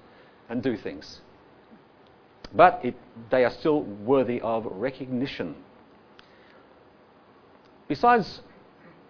[0.48, 1.20] and do things
[2.54, 2.94] but it,
[3.30, 5.56] they are still worthy of recognition.
[7.88, 8.40] Besides,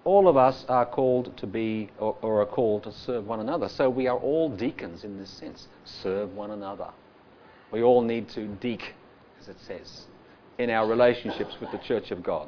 [0.04, 3.68] all of us are called to be, or, or, are called to serve one another.
[3.68, 5.68] So we are all deacons in this sense.
[5.84, 6.88] Serve one another.
[7.74, 8.94] We all need to deek,
[9.40, 10.04] as it says,
[10.58, 12.46] in our relationships with the church of God.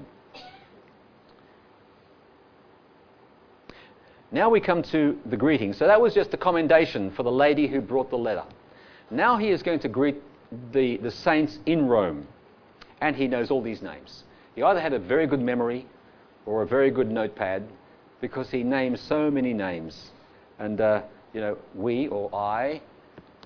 [4.31, 5.73] Now we come to the greeting.
[5.73, 8.45] So that was just a commendation for the lady who brought the letter.
[9.11, 10.15] Now he is going to greet
[10.71, 12.29] the, the saints in Rome,
[13.01, 14.23] and he knows all these names.
[14.55, 15.89] He either had a very good memory
[16.47, 17.65] or a very good notepad
[18.21, 20.12] because he names so many names.
[20.61, 21.03] And, uh,
[21.35, 22.33] you know, we or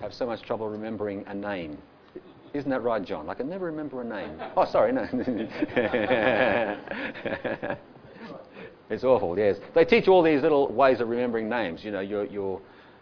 [0.01, 1.77] Have so much trouble remembering a name.
[2.53, 3.29] Isn't that right, John?
[3.29, 4.41] I can never remember a name.
[4.57, 5.07] Oh, sorry, no.
[8.89, 9.57] it's awful, yes.
[9.73, 11.83] They teach all these little ways of remembering names.
[11.85, 12.59] You know, you're, you're,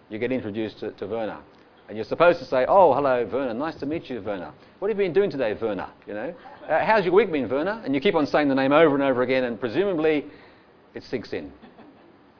[0.09, 1.39] you get introduced to, to Werner.
[1.87, 3.53] And you're supposed to say, oh, hello, Werner.
[3.53, 4.51] Nice to meet you, Werner.
[4.77, 5.89] What have you been doing today, Werner?
[6.05, 6.35] You know,
[6.67, 7.81] uh, how's your week been, Werner?
[7.83, 10.25] And you keep on saying the name over and over again, and presumably
[10.93, 11.51] it sinks in.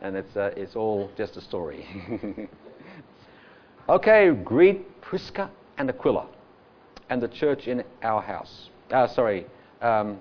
[0.01, 1.87] And it's, uh, it's all just a story.
[3.89, 6.27] okay, greet Prisca and Aquila
[7.09, 8.69] and the church in our house.
[8.91, 9.45] Uh, sorry,
[9.81, 10.19] um,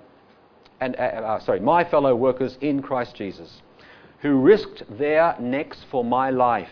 [0.81, 3.63] and uh, uh, sorry, my fellow workers in Christ Jesus,
[4.21, 6.71] who risked their necks for my life,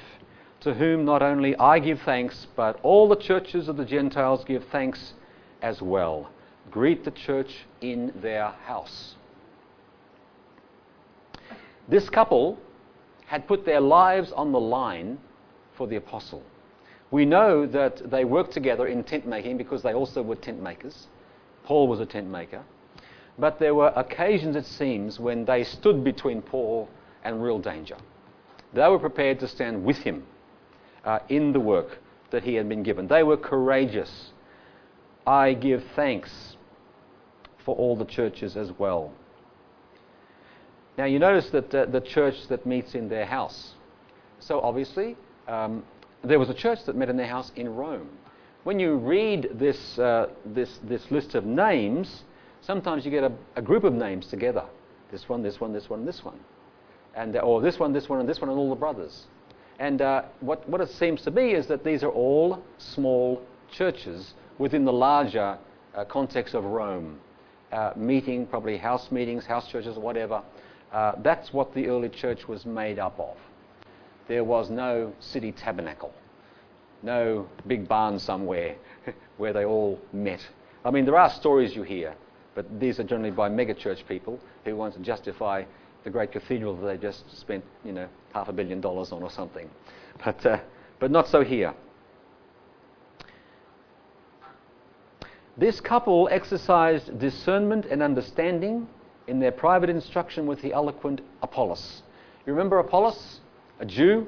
[0.60, 4.64] to whom not only I give thanks, but all the churches of the Gentiles give
[4.72, 5.12] thanks
[5.62, 6.30] as well.
[6.70, 9.14] Greet the church in their house.
[11.88, 12.58] This couple
[13.26, 15.18] had put their lives on the line
[15.76, 16.42] for the apostle.
[17.10, 21.06] We know that they worked together in tent making because they also were tent makers.
[21.64, 22.62] Paul was a tent maker.
[23.38, 26.88] But there were occasions, it seems, when they stood between Paul
[27.22, 27.96] and real danger.
[28.72, 30.24] They were prepared to stand with him
[31.04, 31.98] uh, in the work
[32.30, 33.06] that he had been given.
[33.06, 34.32] They were courageous.
[35.26, 36.56] I give thanks
[37.64, 39.12] for all the churches as well.
[40.96, 43.74] Now, you notice that uh, the church that meets in their house.
[44.38, 45.16] So, obviously,
[45.46, 45.84] um,
[46.26, 48.08] there was a church that met in their house in Rome.
[48.64, 52.24] When you read this, uh, this, this list of names,
[52.62, 54.64] sometimes you get a, a, group of names together.
[55.12, 56.38] This one, this one, this one, this one.
[57.14, 59.26] And, uh, or this one, this one, and this one, and all the brothers.
[59.78, 64.34] And uh, what, what it seems to be is that these are all small churches
[64.58, 65.58] within the larger
[65.94, 67.20] uh, context of Rome.
[67.72, 70.42] Uh, meeting, probably house meetings, house churches, whatever.
[70.92, 73.36] Uh, that's what the early church was made up of
[74.28, 76.12] there was no city tabernacle,
[77.02, 78.76] no big barn somewhere
[79.36, 80.40] where they all met.
[80.84, 82.14] I mean, there are stories you hear,
[82.54, 85.64] but these are generally by megachurch people who want to justify
[86.04, 89.30] the great cathedral that they just spent, you know, half a billion dollars on or
[89.30, 89.68] something.
[90.24, 90.60] But, uh,
[91.00, 91.74] but not so here.
[95.58, 98.86] This couple exercised discernment and understanding
[99.26, 102.02] in their private instruction with the eloquent Apollos.
[102.46, 103.40] You remember Apollos?
[103.80, 104.26] A Jew,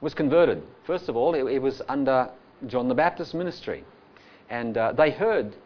[0.00, 0.62] was converted.
[0.86, 2.30] First of all, it, it was under
[2.66, 3.84] John the Baptist's ministry.
[4.50, 5.56] And uh, they heard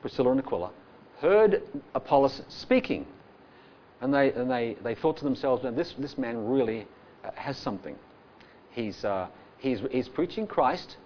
[0.00, 0.70] Priscilla and Aquila,
[1.20, 1.62] heard
[1.94, 3.06] Apollos speaking.
[4.00, 6.86] And they, and they, they thought to themselves, this, this man really
[7.24, 7.96] uh, has something.
[8.70, 10.96] He's, uh, he's, he's preaching Christ,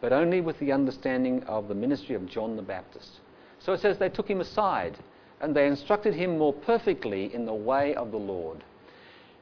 [0.00, 3.20] but only with the understanding of the ministry of John the Baptist.
[3.58, 4.96] So it says they took him aside
[5.40, 8.64] and they instructed him more perfectly in the way of the Lord.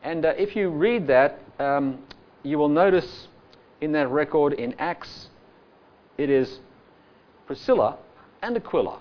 [0.02, 1.98] And uh, if you read that, um,
[2.42, 3.28] you will notice
[3.80, 5.28] in that record in Acts,
[6.18, 6.60] it is
[7.46, 7.96] Priscilla
[8.42, 8.98] and Aquila.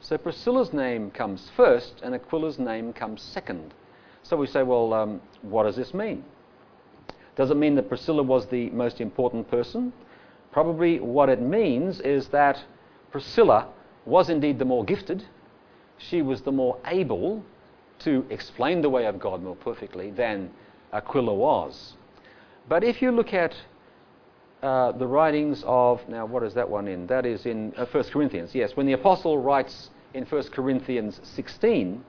[0.00, 3.74] So Priscilla's name comes first and Aquila's name comes second.
[4.22, 6.24] So we say, well, um, what does this mean?
[7.36, 9.92] Does it mean that Priscilla was the most important person?
[10.52, 12.62] Probably what it means is that
[13.10, 13.68] Priscilla
[14.04, 15.24] was indeed the more gifted,
[15.98, 17.44] she was the more able
[18.00, 20.50] to explain the way of God more perfectly than
[20.92, 21.94] Aquila was.
[22.68, 23.54] But if you look at
[24.62, 27.06] uh, the writings of, now what is that one in?
[27.06, 28.54] That is in uh, 1 Corinthians.
[28.54, 32.04] Yes, when the apostle writes in 1 Corinthians 16,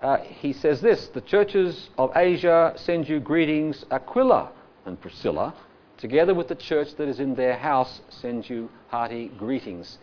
[0.00, 4.50] uh, he says this The churches of Asia send you greetings, Aquila
[4.86, 5.54] and Priscilla,
[5.98, 9.98] together with the church that is in their house, send you hearty greetings.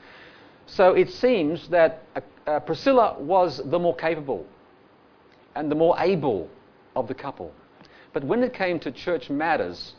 [0.67, 4.45] So it seems that uh, uh, Priscilla was the more capable
[5.56, 6.50] and the more able
[6.96, 7.54] of the couple.
[8.13, 9.94] But when it came to church matters,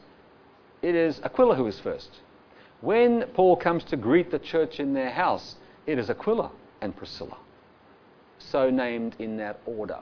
[0.83, 2.11] it is Aquila who is first.
[2.81, 7.37] When Paul comes to greet the church in their house, it is Aquila and Priscilla,
[8.39, 9.99] so named in that order.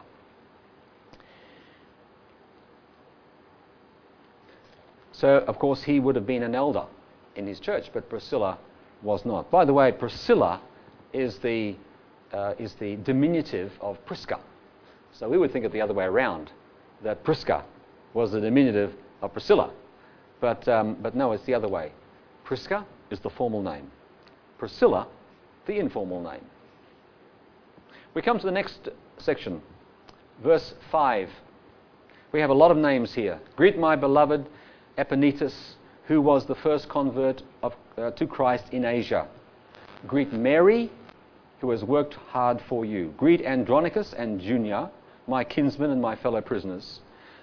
[5.13, 6.85] So, of course, he would have been an elder
[7.37, 8.59] in his church, but Priscilla
[9.03, 9.51] was not.
[9.51, 10.61] By the way, Priscilla
[11.13, 11.77] is the,
[12.33, 14.41] uh, is the diminutive of Prisca.
[15.19, 16.51] So we would think it the other way around,
[17.03, 17.65] that Prisca
[18.15, 18.93] was the diminutive
[19.23, 19.71] of Priscilla.
[20.41, 21.93] But, um, but no, it's the other way.
[22.43, 23.91] Prisca is the formal name,
[24.59, 25.07] Priscilla,
[25.67, 26.45] the informal name.
[28.13, 28.89] We come to the next
[29.19, 29.63] section,
[30.43, 31.31] verse 5.
[32.33, 33.41] We have a lot of names here.
[33.57, 34.47] Greet my beloved
[34.99, 39.27] Epaenetus, who was the first convert of, uh, to Christ in Asia.
[40.07, 40.91] Greet Mary,
[41.61, 43.15] who has worked hard for you.
[43.17, 44.91] Greet Andronicus and Junia,
[45.27, 47.01] my kinsmen and my fellow prisoners.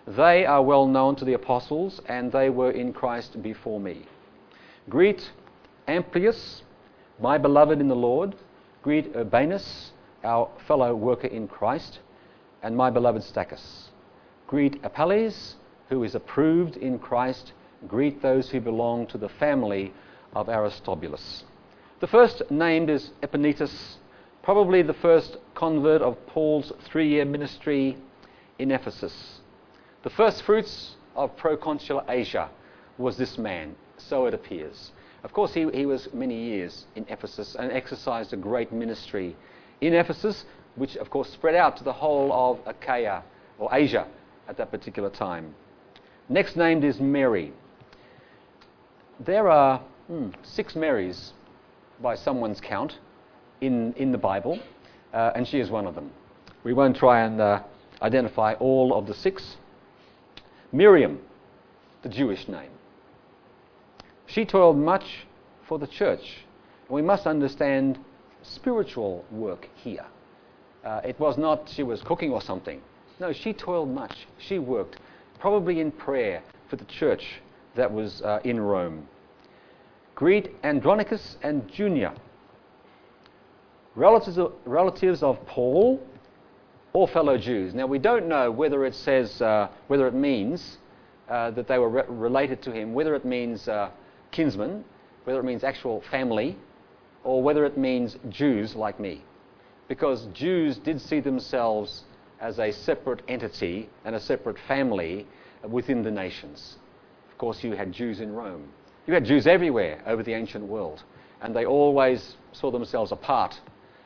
[0.08, 4.06] They are well known to the apostles, and they were in Christ before me.
[4.90, 5.32] Greet
[5.88, 6.64] Amplias,
[7.20, 8.36] my beloved in the Lord.
[8.82, 9.92] Greet Urbanus,
[10.24, 12.00] our fellow worker in Christ,
[12.64, 13.90] and my beloved Stachys.
[14.48, 15.56] Greet Apelles,
[15.90, 17.54] who is approved in Christ.
[17.88, 19.94] Greet those who belong to the family
[20.34, 21.44] of Aristobulus.
[22.00, 23.98] The first named is Epaenetus,
[24.44, 27.98] probably the first convert of Paul's three year ministry
[28.60, 29.42] in Ephesus.
[30.04, 32.50] The first fruits of proconsular Asia
[32.98, 34.92] was this man, so it appears.
[35.24, 39.36] Of course, he, he was many years in Ephesus and exercised a great ministry
[39.82, 43.24] in Ephesus, which of course spread out to the whole of Achaia
[43.60, 44.08] or Asia
[44.48, 45.54] at that particular time.
[46.30, 47.54] Next named is Mary.
[49.20, 51.34] There are hmm, six Marys
[52.02, 52.98] by someone's count
[53.62, 54.60] in, in the Bible,
[55.14, 56.12] uh, and she is one of them.
[56.64, 57.62] We won't try and uh,
[58.02, 59.58] identify all of the six.
[60.72, 61.20] Miriam,
[62.02, 62.72] the Jewish name.
[64.26, 65.26] She toiled much
[65.68, 66.46] for the church.
[66.90, 68.00] We must understand
[68.44, 70.06] spiritual work here.
[70.84, 72.82] Uh, it was not she was cooking or something.
[73.20, 74.28] No, she toiled much.
[74.40, 74.98] She worked,
[75.40, 77.42] probably in prayer for the church
[77.76, 79.08] that was uh, in Rome.
[80.16, 82.14] Greet Andronicus and Junia,
[83.96, 86.02] relatives of, relatives of Paul
[86.94, 87.74] or fellow Jews.
[87.74, 90.78] Now we don't know whether it says, uh, whether it means
[91.30, 93.90] uh, that they were re- related to him, whether it means uh,
[94.32, 94.84] kinsmen,
[95.24, 96.58] whether it means actual family,
[97.24, 99.24] or whether it means Jews like me.
[99.88, 102.04] Because Jews did see themselves
[102.40, 105.28] as a separate entity and a separate family
[105.70, 106.78] within the nations.
[107.32, 108.68] Of course, you had Jews in Rome.
[109.06, 111.04] You had Jews everywhere over the ancient world,
[111.42, 113.60] and they always saw themselves apart.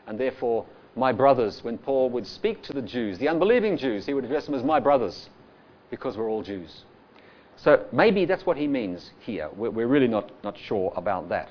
[0.08, 4.14] And therefore, my brothers, when Paul would speak to the Jews, the unbelieving Jews, he
[4.14, 5.30] would address them as my brothers,
[5.90, 6.84] because we're all Jews.
[7.58, 9.50] So maybe that's what he means here.
[9.56, 11.50] We're, we're really not, not sure about that.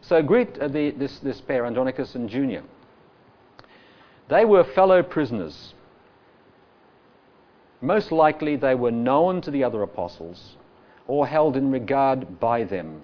[0.00, 2.62] So greet uh, the, this, this pair, Andronicus and Junia.
[4.28, 5.74] They were fellow prisoners.
[7.80, 10.56] Most likely they were known to the other apostles
[11.06, 13.02] or held in regard by them.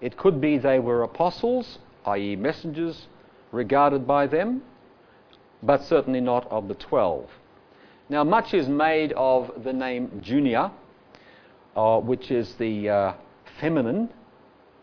[0.00, 3.06] It could be they were apostles, i.e., messengers,
[3.52, 4.62] regarded by them,
[5.62, 7.30] but certainly not of the twelve.
[8.08, 10.72] Now, much is made of the name Junia,
[11.76, 13.12] uh, which is the uh,
[13.60, 14.08] feminine,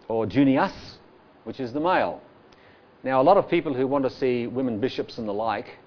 [0.07, 0.97] or Junias,
[1.43, 2.21] which is the male.
[3.03, 5.77] Now, a lot of people who want to see women bishops and the like,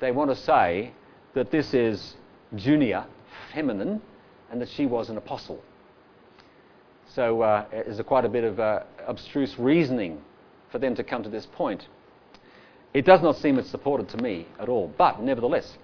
[0.00, 0.92] they want to say
[1.34, 2.16] that this is
[2.54, 3.06] Junia,
[3.52, 4.00] feminine,
[4.50, 5.62] and that she was an apostle.
[7.06, 10.22] So uh, there's quite a bit of uh, abstruse reasoning
[10.76, 11.88] for them to come to this point.
[12.92, 15.78] It does not seem it's supported to me at all, but nevertheless,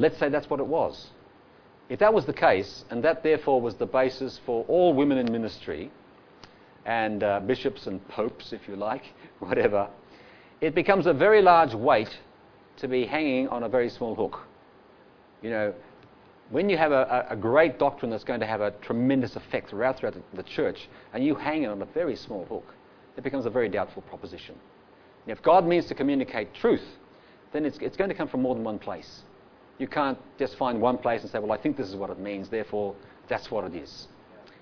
[0.00, 1.10] Let's say that's what it was.
[1.90, 5.30] If that was the case, and that therefore was the basis for all women in
[5.30, 5.90] ministry,
[6.86, 9.02] and uh, bishops and popes, if you like,
[9.40, 9.90] whatever,
[10.62, 12.18] it becomes a very large weight
[12.78, 14.40] to be hanging on a very small hook.
[15.42, 15.74] You know,
[16.48, 19.98] when you have a, a great doctrine that's going to have a tremendous effect throughout,
[19.98, 22.74] throughout the, the church, and you hang it on a very small hook,
[23.16, 24.54] it becomes a very doubtful proposition.
[25.26, 26.84] if God means to communicate truth,
[27.52, 29.22] then it's, it's going to come from more than one place.
[29.78, 32.18] You can't just find one place and say, well, I think this is what it
[32.18, 32.94] means, therefore
[33.28, 34.08] that's what it is.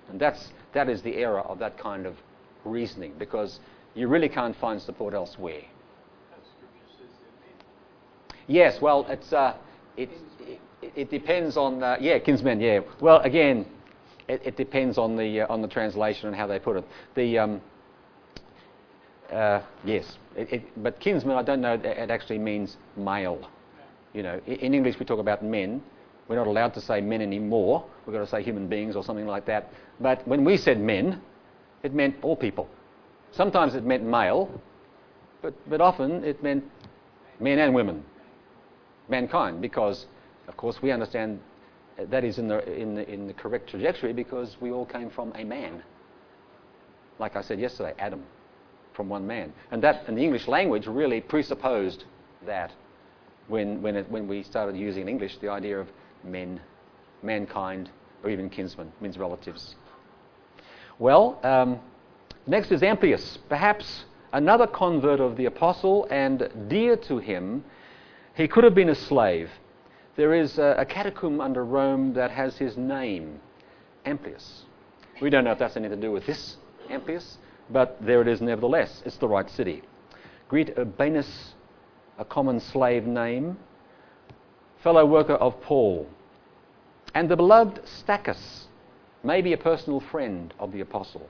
[0.09, 2.15] And that's, that is the error of that kind of
[2.65, 3.59] reasoning because
[3.95, 5.61] you really can't find support elsewhere.
[8.47, 9.55] Yes, well, it's, uh,
[9.95, 10.09] it,
[10.81, 12.79] it, it, depends on, uh, yeah, kinsmen, yeah.
[12.99, 13.67] Well, again,
[14.27, 16.85] it, it depends on the, uh, on the translation and how they put it.
[17.13, 17.61] The, um,
[19.31, 20.17] uh, yes,
[20.77, 23.49] but kinsman, I don't know, it actually means male.
[24.13, 25.81] You know, in English we talk about men.
[26.27, 27.85] We're not allowed to say men anymore.
[28.05, 29.71] We've got to say human beings or something like that.
[29.99, 31.21] But when we said men,
[31.83, 32.67] it meant all people.
[33.31, 34.49] Sometimes it meant male,
[35.41, 36.63] but, but often it meant
[37.39, 38.03] men and women,
[39.07, 40.07] mankind, because,
[40.47, 41.39] of course, we understand
[41.97, 45.33] that is in the, in the, in the correct trajectory because we all came from
[45.35, 45.83] a man.
[47.19, 48.23] Like I said yesterday, Adam,
[48.99, 49.53] from one man.
[49.71, 52.03] And that, in the English language, really presupposed
[52.45, 52.73] that
[53.47, 55.87] when, when, it, when we started using in English the idea of
[56.21, 56.59] men,
[57.23, 57.89] mankind,
[58.25, 59.77] or even kinsmen, means relatives.
[60.99, 61.79] Well, um,
[62.45, 67.63] next is Amplias, perhaps another convert of the apostle and dear to him.
[68.35, 69.49] He could have been a slave.
[70.17, 73.39] There is a, a catacomb under Rome that has his name,
[74.05, 74.63] Amplias.
[75.21, 76.57] We don't know if that's anything to do with this
[76.89, 77.37] Amplias,
[77.69, 79.01] but there it is nevertheless.
[79.05, 79.83] It's the right city.
[80.47, 81.53] Greet Urbanus
[82.17, 83.57] a common slave name.
[84.83, 86.07] fellow worker of Paul,
[87.13, 88.65] and the beloved Stachys,
[89.23, 91.29] maybe a personal friend of the apostle.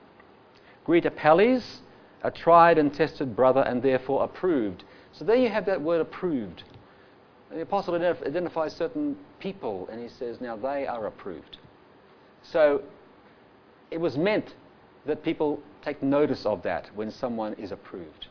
[0.84, 1.80] Greet Apelles,
[2.22, 4.84] a tried and tested brother, and therefore approved.
[5.12, 6.62] So there you have that word approved.
[7.50, 11.58] The apostle identifies certain people, and he says, now they are approved.
[12.42, 12.82] So
[13.90, 14.54] it was meant
[15.06, 18.26] that people take notice of that when someone is approved.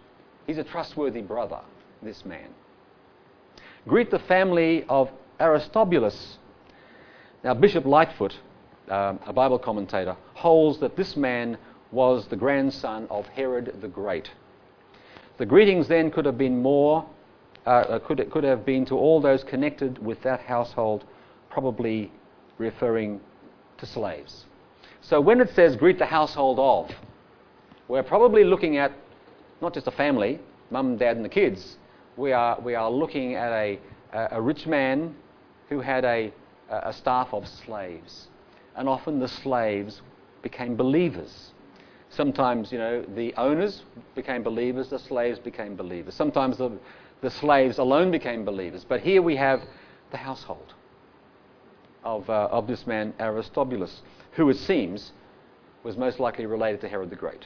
[0.45, 1.59] He's a trustworthy brother,
[2.01, 2.49] this man.
[3.87, 6.37] Greet the family of Aristobulus.
[7.43, 8.35] Now, Bishop Lightfoot,
[8.89, 11.57] um, a Bible commentator, holds that this man
[11.91, 14.31] was the grandson of Herod the Great.
[15.37, 17.05] The greetings then could have been more,
[17.65, 21.05] uh, uh could, could have been to all those connected with that household,
[21.49, 22.11] probably
[22.57, 23.21] referring
[23.77, 24.45] to slaves.
[25.01, 26.91] So when it says greet the household of,
[27.89, 28.93] we're probably looking at
[29.61, 31.77] not just a family, mum, dad, and the kids.
[32.15, 33.79] We are, we are looking at a,
[34.13, 35.15] a rich man
[35.69, 36.31] who had a,
[36.69, 38.27] a staff of slaves.
[38.75, 40.01] And often the slaves
[40.43, 41.51] became believers.
[42.09, 43.83] Sometimes, you know, the owners
[44.15, 46.13] became believers, the slaves became believers.
[46.13, 46.71] Sometimes the,
[47.21, 48.85] the slaves alone became believers.
[48.87, 49.63] But here we have
[50.11, 50.73] the household
[52.03, 55.11] of, uh, of this man, Aristobulus, who it seems
[55.83, 57.45] was most likely related to Herod the Great.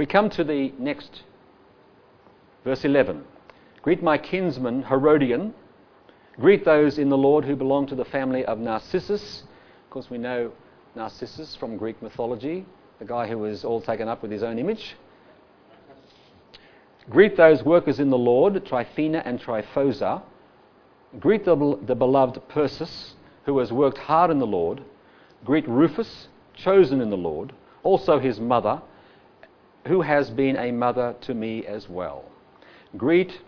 [0.00, 1.24] We come to the next
[2.64, 3.22] verse 11.
[3.82, 5.52] Greet my kinsman Herodian.
[6.40, 9.42] Greet those in the Lord who belong to the family of Narcissus.
[9.84, 10.52] Of course, we know
[10.96, 12.64] Narcissus from Greek mythology,
[12.98, 14.96] the guy who was all taken up with his own image.
[17.10, 20.22] Greet those workers in the Lord, Tryphena and Tryphosa.
[21.18, 24.82] Greet the, the beloved Persis, who has worked hard in the Lord.
[25.44, 28.80] Greet Rufus, chosen in the Lord, also his mother,
[29.86, 32.24] who has been a mother to me as well.
[32.96, 33.40] Greet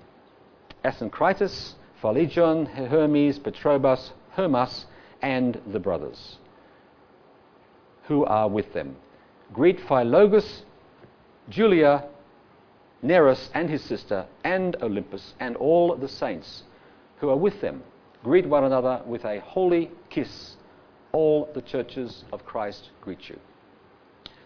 [0.85, 4.87] Asyncritus, Phlegon, Hermes, Patrobas, Hermas,
[5.21, 6.39] and the brothers
[8.05, 8.97] who are with them.
[9.53, 10.63] Greet Philologus,
[11.49, 12.05] Julia,
[13.03, 16.63] Nereus and his sister, and Olympus, and all the saints
[17.19, 17.83] who are with them.
[18.23, 20.57] Greet one another with a holy kiss.
[21.13, 23.39] All the churches of Christ greet you.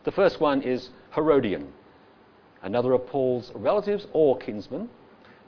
[0.05, 1.73] The first one is Herodion,
[2.63, 4.89] another of Paul's relatives or kinsmen,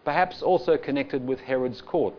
[0.04, 2.14] perhaps also connected with Herod's court.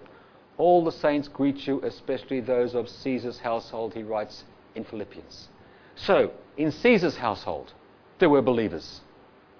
[0.59, 4.43] All the saints greet you, especially those of Caesar's household, he writes
[4.75, 5.47] in Philippians.
[5.95, 7.73] So, in Caesar's household,
[8.19, 9.01] there were believers.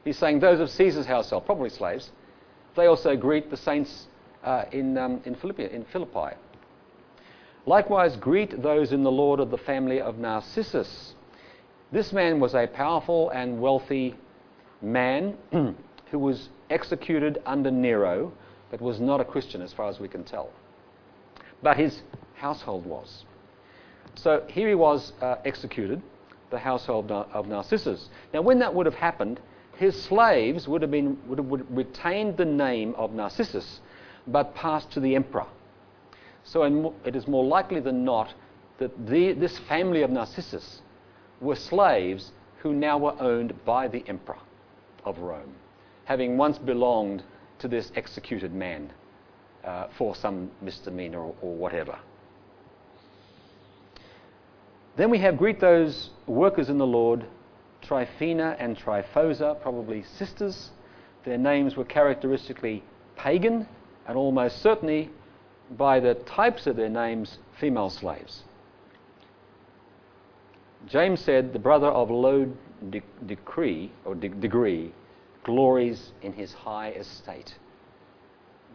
[0.04, 2.12] He's saying those of Caesar's household, probably slaves,
[2.76, 4.06] they also greet the saints
[4.44, 6.36] uh, in, um, in, Philippi, in Philippi.
[7.66, 11.16] Likewise, greet those in the Lord of the family of Narcissus.
[11.92, 14.16] This man was a powerful and wealthy
[14.82, 18.32] man who was executed under Nero,
[18.70, 20.52] but was not a Christian as far as we can tell.
[21.64, 22.04] But his
[22.36, 23.26] household was.
[24.14, 26.02] So here he was uh, executed,
[26.52, 28.10] the household of Narcissus.
[28.34, 29.40] Now, when that would have happened,
[29.76, 33.80] his slaves would have, been, would have, retained the name of Narcissus
[34.28, 35.48] but passed to the emperor.
[36.44, 38.34] So it is more likely than not
[38.78, 40.82] that the, this family of Narcissus
[41.42, 44.40] were slaves who now were owned by the emperor
[45.06, 45.54] of Rome,
[46.06, 47.24] having once belonged
[47.60, 48.92] to this executed man
[49.64, 51.98] uh, for some misdemeanor or, or whatever.
[54.96, 57.26] Then we have greet those workers in the Lord,
[57.82, 60.72] Tryphena and Tryphosa, probably sisters.
[61.24, 62.84] Their names were characteristically
[63.16, 63.68] pagan
[64.08, 65.10] and almost certainly
[65.78, 68.44] by the types of their names, female slaves.
[70.88, 72.52] James said, The brother of low
[72.90, 74.94] de- decree, or de- degree
[75.44, 77.58] glories in his high estate.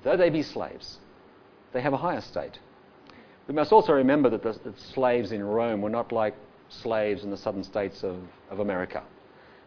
[0.03, 0.99] Though they be slaves,
[1.73, 2.59] they have a high estate.
[3.49, 6.35] We must also remember that the that slaves in Rome were not like
[6.69, 8.17] slaves in the southern states of,
[8.51, 9.03] of America.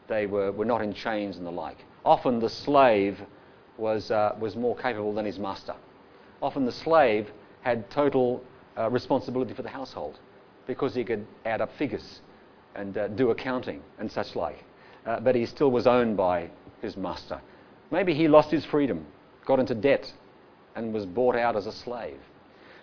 [0.07, 1.85] They were, were not in chains and the like.
[2.05, 3.21] Often the slave
[3.77, 5.75] was, uh, was more capable than his master.
[6.41, 7.31] Often the slave
[7.61, 8.43] had total
[8.77, 10.19] uh, responsibility for the household
[10.65, 12.21] because he could add up figures
[12.77, 14.63] and uh, do accounting and such like.
[15.05, 16.49] Uh, but he still was owned by
[16.81, 17.41] his master.
[17.91, 19.05] Maybe he lost his freedom,
[19.45, 20.11] got into debt,
[20.75, 22.19] and was bought out as a slave.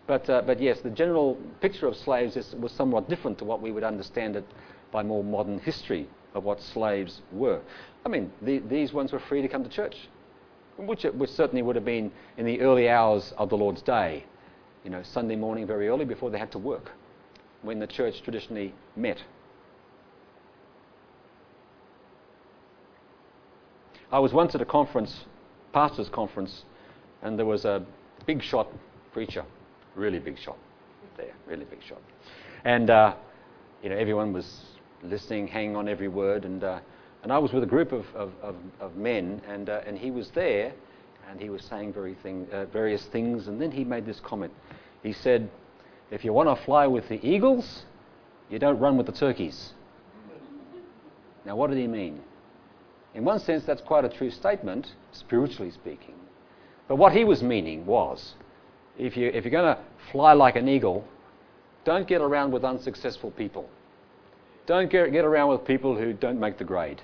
[0.06, 3.62] But, uh, but yes, the general picture of slaves is, was somewhat different to what
[3.62, 4.44] we would understand it
[4.92, 7.60] by more modern history of what slaves were.
[8.04, 9.96] I mean, the, these ones were free to come to church
[10.76, 14.24] which, which certainly would have been in the early hours of the Lord's day,
[14.84, 16.90] you know, Sunday morning very early before they had to work,
[17.62, 19.22] when the church traditionally met.
[24.12, 25.24] I was once at a conference,
[25.72, 26.64] pastor's conference,
[27.22, 27.84] and there was a
[28.26, 28.68] big shot
[29.12, 29.44] preacher,
[29.94, 30.58] really big shot
[31.16, 32.00] there, really big shot.
[32.64, 33.14] And, uh,
[33.82, 34.60] you know, everyone was
[35.02, 36.80] listening, hanging on every word, and, uh,
[37.22, 40.10] and I was with a group of, of, of, of men, and, uh, and he
[40.10, 40.72] was there,
[41.30, 44.52] and he was saying very thing, uh, various things, and then he made this comment.
[45.02, 45.48] He said,
[46.10, 47.84] if you want to fly with the eagles,
[48.50, 49.72] you don't run with the turkeys.
[51.44, 52.20] Now, what did he mean?
[53.14, 56.14] In one sense, that's quite a true statement, spiritually speaking.
[56.88, 58.34] But what he was meaning was
[58.98, 59.80] if, you, if you're going to
[60.12, 61.04] fly like an eagle,
[61.84, 63.68] don't get around with unsuccessful people.
[64.66, 67.00] Don't get, get around with people who don't make the grade.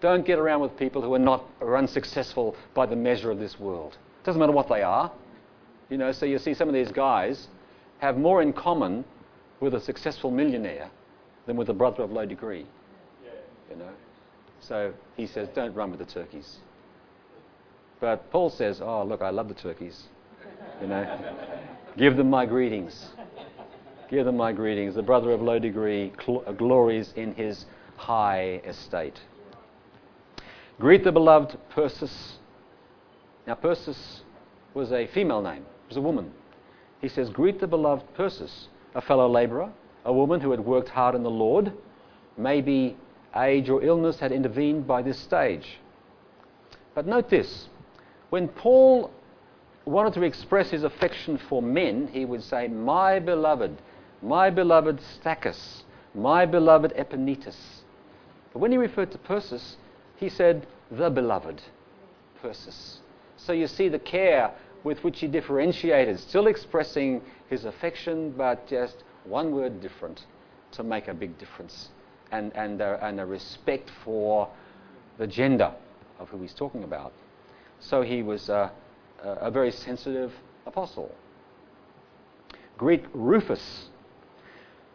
[0.00, 3.58] Don't get around with people who are not are unsuccessful by the measure of this
[3.58, 3.96] world.
[4.22, 5.10] Doesn't matter what they are.
[5.88, 7.48] You know, so you see some of these guys
[7.98, 9.04] have more in common
[9.60, 10.90] with a successful millionaire
[11.46, 12.66] than with a brother of low degree.
[13.70, 13.88] You know.
[14.68, 16.58] So he says, don't run with the turkeys.
[18.00, 20.04] But Paul says, oh look, I love the turkeys.
[20.80, 21.34] You know,
[21.96, 23.08] give them my greetings.
[24.10, 24.94] Give them my greetings.
[24.94, 29.18] The brother of low degree cl- uh, glories in his high estate.
[30.78, 32.38] Greet the beloved Persis.
[33.46, 34.22] Now, Persis
[34.74, 36.32] was a female name, it was a woman.
[37.00, 39.70] He says, Greet the beloved Persis, a fellow labourer,
[40.04, 41.72] a woman who had worked hard in the Lord.
[42.36, 42.96] Maybe
[43.36, 45.78] age or illness had intervened by this stage.
[46.94, 47.68] But note this
[48.30, 49.10] when Paul
[49.84, 53.80] wanted to express his affection for men, he would say, My beloved,
[54.22, 55.82] my beloved Stachys,
[56.14, 57.56] my beloved Epaenetus.
[58.52, 59.76] But when he referred to Persis,
[60.16, 61.60] he said, the beloved
[62.40, 63.00] Persis.
[63.36, 64.52] So you see the care
[64.84, 70.26] with which he differentiated, still expressing his affection, but just one word different
[70.72, 71.88] to make a big difference.
[72.32, 74.48] And, and, uh, and a respect for
[75.18, 75.72] the gender
[76.18, 77.12] of who he's talking about.
[77.80, 78.70] So he was uh,
[79.22, 80.32] a very sensitive
[80.66, 81.14] apostle.
[82.76, 83.86] Greet Rufus.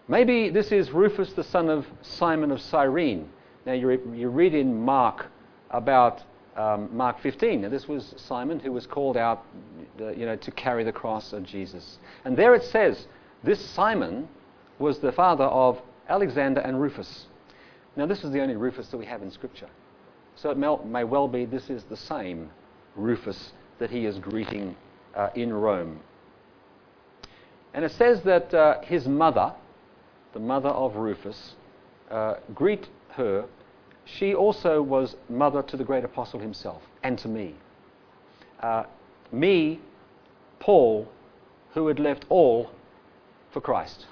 [0.08, 3.30] Maybe this is Rufus, the son of Simon of Cyrene.
[3.66, 5.28] Now, you, re- you read in Mark
[5.70, 6.24] about
[6.56, 7.62] um, Mark 15.
[7.62, 9.46] Now, this was Simon who was called out
[10.02, 12.00] uh, you know, to carry the cross of Jesus.
[12.26, 13.08] And there it says,
[13.44, 14.28] this Simon
[14.80, 17.28] was the father of Alexander and Rufus.
[17.95, 19.70] Now, this is the only Rufus that we have in Scripture.
[20.36, 22.49] So it may, well be this is the same
[22.95, 24.76] Rufus that he is greeting
[25.16, 25.99] uh, in Rome.
[27.74, 29.53] And it says that uh, his mother,
[30.34, 31.55] the mother of Rufus,
[32.10, 33.45] uh, greet her
[34.18, 37.55] she also was mother to the great apostle himself and to me.
[38.60, 38.84] Uh,
[39.32, 39.80] me,
[40.60, 41.07] Paul,
[41.74, 42.72] who had left all
[43.51, 44.07] for Christ.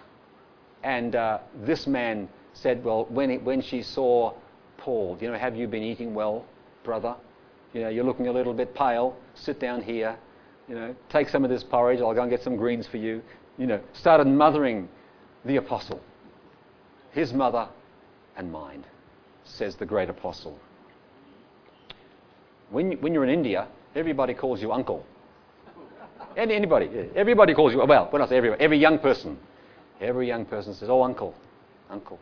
[0.83, 4.33] And uh, this man said, Well, when, it, when she saw
[4.77, 6.45] Paul, you know, have you been eating well,
[6.83, 7.15] brother?
[7.73, 9.15] You know, you're looking a little bit pale.
[9.35, 10.17] Sit down here.
[10.67, 12.01] You know, take some of this porridge.
[12.01, 13.21] I'll go and get some greens for you.
[13.57, 14.89] You know, started mothering
[15.45, 16.01] the apostle,
[17.11, 17.67] his mother
[18.35, 18.85] and mine
[19.43, 20.59] says the great apostle.
[22.69, 25.05] When, when you're in India, everybody calls you uncle.
[26.35, 29.39] Anybody, everybody calls you, well, when I say everybody, every young person,
[30.01, 31.33] every young person says, oh, uncle,
[31.89, 32.19] uncle,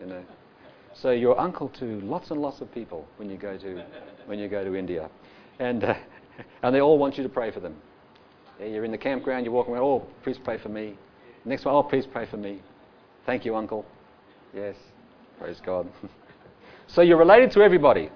[0.00, 0.22] you know.
[0.94, 3.84] So you're uncle to lots and lots of people when you go to,
[4.26, 5.10] when you go to India.
[5.58, 5.94] And, uh,
[6.62, 7.76] and they all want you to pray for them.
[8.60, 10.96] You're in the campground, you're walking around, oh, please pray for me.
[11.44, 12.60] Next one, oh, please pray for me.
[13.26, 13.84] Thank you, uncle.
[14.54, 14.76] Yes,
[15.38, 15.88] praise God.
[16.86, 18.10] So you're related to everybody.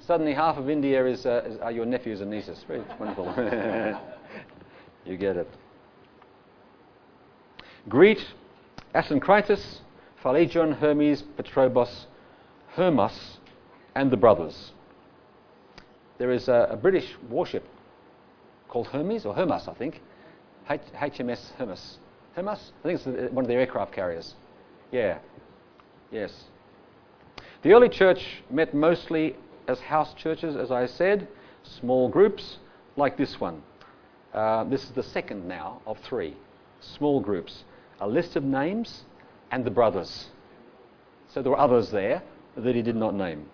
[0.00, 2.64] Suddenly, half of India is, uh, is are your nephews and nieces.
[2.66, 3.26] Very wonderful.
[5.04, 5.48] you get it.
[7.88, 8.24] Greet
[8.94, 9.78] Asyncritus,
[10.20, 12.06] Phlegon, Hermes, Patrobas,
[12.70, 13.38] Hermas,
[13.94, 14.72] and the brothers.
[16.18, 17.64] There is a, a British warship
[18.68, 20.02] called Hermes, or Hermas, I think.
[20.68, 21.98] H- HMS Hermes.
[22.34, 22.72] Hermas?
[22.80, 24.34] I think it's one of their aircraft carriers.
[24.90, 25.18] Yeah.
[26.10, 26.32] Yes.
[27.62, 29.36] The early church met mostly
[29.68, 31.28] as house churches, as I said,
[31.62, 32.58] small groups
[32.96, 33.62] like this one.
[34.34, 36.36] Uh, this is the second now of three
[36.80, 37.64] small groups.
[38.00, 39.04] A list of names
[39.50, 40.26] and the brothers.
[41.28, 42.22] So there were others there
[42.56, 43.48] that he did not name.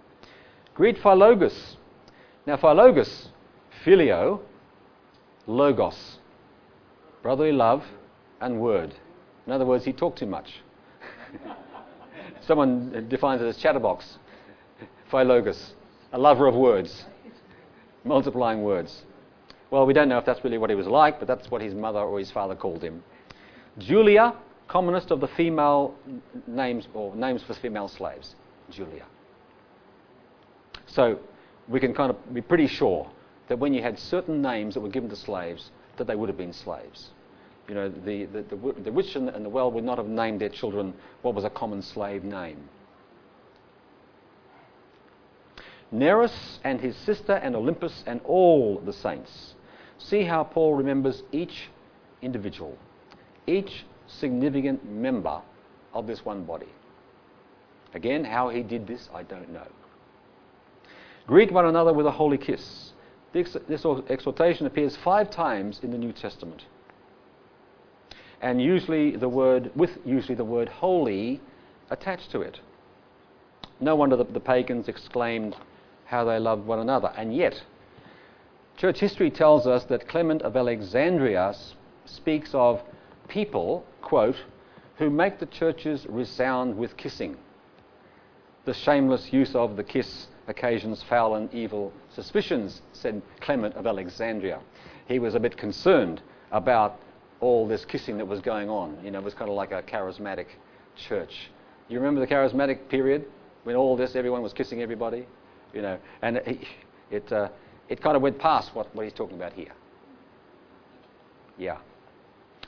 [0.75, 1.77] Greet Philogus.
[2.47, 3.29] Now, Philogus,
[3.85, 4.41] filio,
[5.47, 6.19] logos,
[7.23, 7.85] brotherly love,
[8.41, 8.95] and word.
[9.47, 10.61] In other words, he talked too much.
[12.41, 14.19] Someone defines it as chatterbox,
[15.11, 15.75] Philogus,
[16.13, 17.05] a lover of words,
[18.05, 19.03] multiplying words.
[19.71, 21.75] Well, we don't know if that's really what he was like, but that's what his
[21.75, 23.03] mother or his father called him.
[23.79, 24.35] Julia,
[24.69, 25.95] commonest of the female
[26.47, 28.35] names or names for female slaves.
[28.71, 29.07] Julia.
[30.87, 31.19] So
[31.69, 33.11] we can kind of be pretty sure
[33.49, 36.39] that when you had certain names that were given to slaves, that they would have
[36.39, 37.11] been slaves.
[37.69, 40.49] You know, the, the, the, the rich and the, well would not have named their
[40.49, 42.69] children what was a common slave name.
[45.91, 49.55] Nereus and his sister and Olympus and all the saints.
[49.99, 51.69] See how Paul remembers each
[52.23, 52.77] individual,
[53.47, 55.41] each significant member
[55.93, 56.69] of this one body.
[57.95, 59.67] Again, how he did this, I don't know.
[61.27, 62.93] Greet one another with a holy kiss.
[63.33, 66.65] This, this exhortation appears five times in the New Testament.
[68.41, 71.41] And usually the word, with usually the word holy
[71.91, 72.61] attached to it.
[73.81, 75.57] No wonder the, the pagans exclaimed
[76.07, 77.13] how they loved one another.
[77.17, 77.63] And yet,
[78.77, 81.55] church history tells us that Clement of Alexandria
[82.05, 82.83] speaks of
[83.33, 84.37] people, quote,
[84.99, 87.37] who make the churches resound with kissing.
[88.67, 94.61] The shameless use of the kiss occasions foul and evil suspicions, said Clement of Alexandria.
[95.09, 96.21] He was a bit concerned
[96.53, 97.01] about
[97.41, 98.99] all this kissing that was going on.
[99.03, 100.47] You know, it was kind of like a charismatic
[100.95, 101.51] church.
[101.89, 103.25] You remember the charismatic period
[103.65, 105.27] when all this, everyone was kissing everybody?
[105.73, 106.59] You know, and it,
[107.11, 107.49] it, uh,
[107.89, 109.73] it kind of went past what, what he's talking about here.
[111.57, 111.79] Yeah.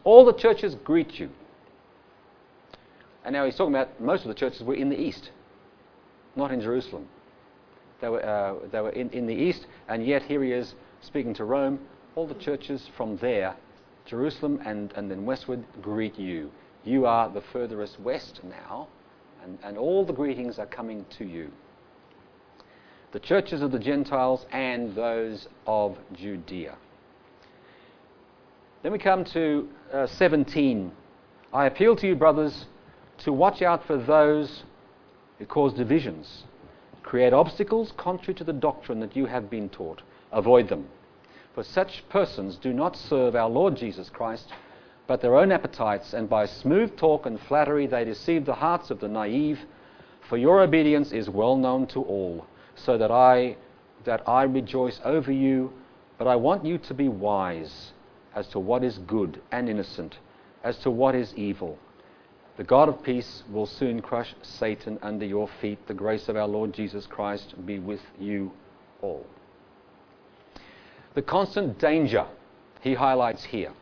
[0.04, 1.30] All the churches greet you.
[3.24, 5.30] And now he's talking about most of the churches were in the east,
[6.36, 7.08] not in Jerusalem.
[8.00, 11.32] They were, uh, they were in, in the east, and yet here he is speaking
[11.34, 11.80] to Rome.
[12.16, 13.56] All the churches from there,
[14.04, 16.50] Jerusalem and, and then westward, greet you.
[16.84, 18.88] You are the furthest west now,
[19.42, 21.50] and, and all the greetings are coming to you.
[23.12, 26.76] The churches of the Gentiles and those of Judea.
[28.84, 30.92] Then we come to uh, 17.
[31.54, 32.66] I appeal to you, brothers,
[33.20, 34.64] to watch out for those
[35.38, 36.44] who cause divisions,
[37.02, 40.02] create obstacles contrary to the doctrine that you have been taught.
[40.32, 40.86] Avoid them.
[41.54, 44.52] For such persons do not serve our Lord Jesus Christ,
[45.06, 49.00] but their own appetites, and by smooth talk and flattery they deceive the hearts of
[49.00, 49.60] the naive.
[50.28, 53.56] For your obedience is well known to all, so that I
[54.04, 55.72] that I rejoice over you,
[56.18, 57.93] but I want you to be wise
[58.34, 60.18] as to what is good and innocent,
[60.62, 61.78] as to what is evil.
[62.56, 65.86] The God of peace will soon crush Satan under your feet.
[65.86, 68.52] The grace of our Lord Jesus Christ be with you
[69.02, 69.26] all.
[71.14, 72.26] The constant danger
[72.80, 73.72] he highlights here.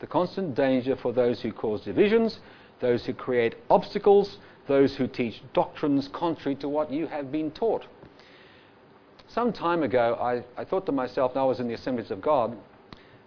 [0.00, 2.40] The constant danger for those who cause divisions,
[2.80, 7.84] those who create obstacles, those who teach doctrines contrary to what you have been taught.
[9.28, 12.20] Some time ago, I, I thought to myself, and I was in the assemblies of
[12.20, 12.56] God,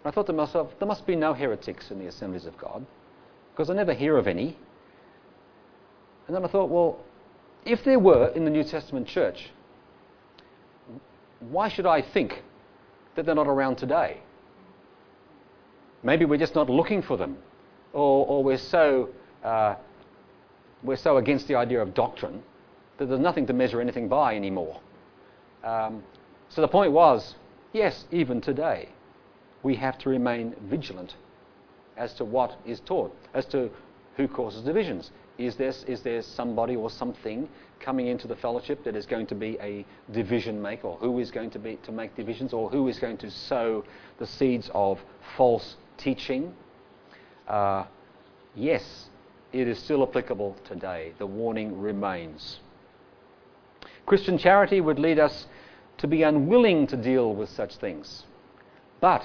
[0.05, 2.85] I thought to myself, there must be no heretics in the assemblies of God,
[3.51, 4.57] because I never hear of any.
[6.27, 6.99] And then I thought, well,
[7.65, 9.51] if there were in the New Testament church,
[11.39, 12.43] why should I think
[13.15, 14.21] that they're not around today?
[16.03, 17.37] Maybe we're just not looking for them,
[17.93, 19.09] or, or we're so
[19.43, 19.75] uh,
[20.83, 22.43] we're so against the idea of doctrine
[22.97, 24.79] that there's nothing to measure anything by anymore.
[25.63, 26.03] Um,
[26.49, 27.35] so the point was,
[27.73, 28.89] yes, even today,
[29.65, 31.15] we have to remain vigilant
[31.97, 33.67] as to what is taught, as to
[34.15, 35.09] who causes divisions.
[35.39, 37.49] Is there, is there somebody or something
[37.79, 41.49] coming into the fellowship that is going to be a division maker, who is going
[41.49, 43.83] to be to make divisions, or who is going to sow
[44.19, 44.99] the seeds of
[45.35, 46.53] false teaching?
[47.47, 47.85] Uh,
[48.53, 49.09] yes,
[49.51, 51.13] it is still applicable today.
[51.17, 52.59] The warning remains.
[54.05, 55.47] Christian charity would lead us
[55.97, 58.25] to be unwilling to deal with such things.
[59.01, 59.23] But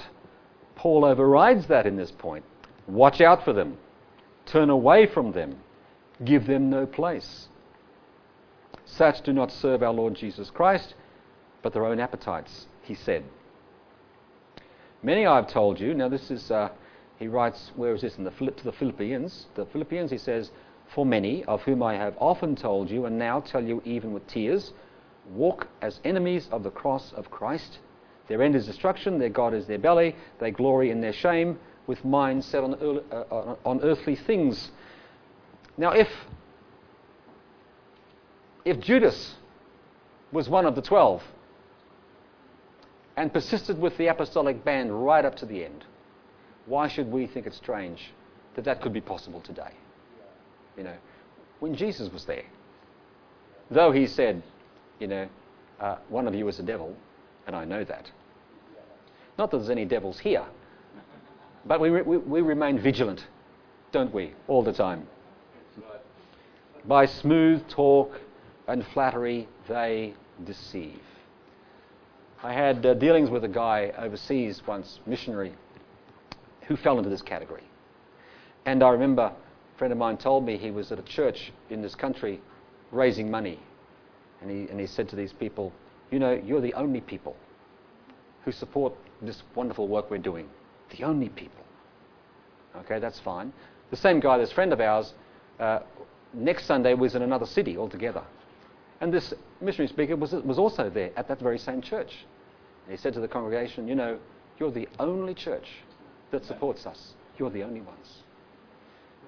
[0.81, 2.43] Paul overrides that in this point.
[2.87, 3.77] Watch out for them,
[4.47, 5.57] turn away from them,
[6.25, 7.49] give them no place.
[8.83, 10.95] Such do not serve our Lord Jesus Christ,
[11.61, 13.23] but their own appetites, he said.
[15.03, 16.69] Many I've told you, now this is, uh,
[17.19, 18.17] he writes, where is this?
[18.17, 19.45] In the, to the Philippians.
[19.53, 20.49] The Philippians, he says,
[20.95, 24.25] For many, of whom I have often told you, and now tell you even with
[24.25, 24.73] tears,
[25.29, 27.77] walk as enemies of the cross of Christ.
[28.31, 32.05] Their end is destruction, their God is their belly, they glory in their shame, with
[32.05, 32.75] minds set on,
[33.11, 34.71] uh, on earthly things.
[35.77, 36.07] Now, if,
[38.63, 39.35] if Judas
[40.31, 41.21] was one of the twelve
[43.17, 45.83] and persisted with the apostolic band right up to the end,
[46.67, 48.13] why should we think it strange
[48.55, 49.73] that that could be possible today?
[50.77, 50.95] You know,
[51.59, 52.45] when Jesus was there,
[53.69, 54.41] though he said,
[55.01, 55.27] you know,
[55.81, 56.95] uh, one of you is a devil,
[57.45, 58.09] and I know that.
[59.41, 60.45] Not that there's any devils here,
[61.65, 63.25] but we, re- we, we remain vigilant,
[63.91, 65.07] don't we, all the time?
[66.85, 68.21] By smooth talk
[68.67, 70.13] and flattery, they
[70.43, 71.01] deceive.
[72.43, 75.53] I had uh, dealings with a guy overseas once, missionary,
[76.67, 77.63] who fell into this category.
[78.67, 81.81] And I remember a friend of mine told me he was at a church in
[81.81, 82.39] this country
[82.91, 83.59] raising money.
[84.39, 85.73] And he, and he said to these people,
[86.11, 87.35] You know, you're the only people
[88.45, 90.49] who support this wonderful work we're doing.
[90.97, 91.63] The only people.
[92.75, 93.53] Okay, that's fine.
[93.89, 95.13] The same guy, this friend of ours,
[95.59, 95.79] uh,
[96.33, 98.23] next Sunday was in another city altogether.
[99.01, 102.13] And this missionary speaker was, was also there at that very same church.
[102.85, 104.19] And he said to the congregation, You know,
[104.59, 105.67] you're the only church
[106.31, 107.13] that supports us.
[107.37, 108.23] You're the only ones.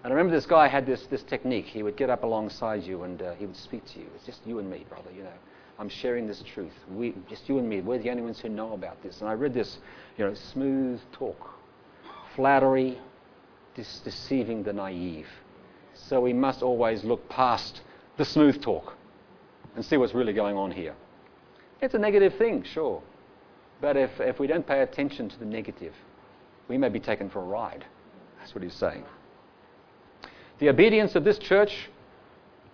[0.04, 1.66] And I remember this guy had this, this technique.
[1.66, 4.06] He would get up alongside you and uh, he would speak to you.
[4.16, 5.30] It's just you and me, brother, you know.
[5.80, 6.74] I'm sharing this truth.
[6.92, 7.82] We, just you and me.
[7.82, 9.22] We're the only ones who know about this.
[9.22, 9.80] And I read this,
[10.18, 11.56] you know, smooth talk,
[12.36, 13.00] flattery,
[13.76, 15.28] dis- deceiving the naive.
[15.94, 17.82] So we must always look past
[18.18, 18.96] the smooth talk
[19.76, 20.94] and see what's really going on here.
[21.82, 23.02] It's a negative thing, sure.
[23.82, 25.94] But if, if we don't pay attention to the negative,
[26.68, 27.86] we may be taken for a ride.
[28.40, 29.04] That's what he's saying.
[30.60, 31.90] The obedience of this church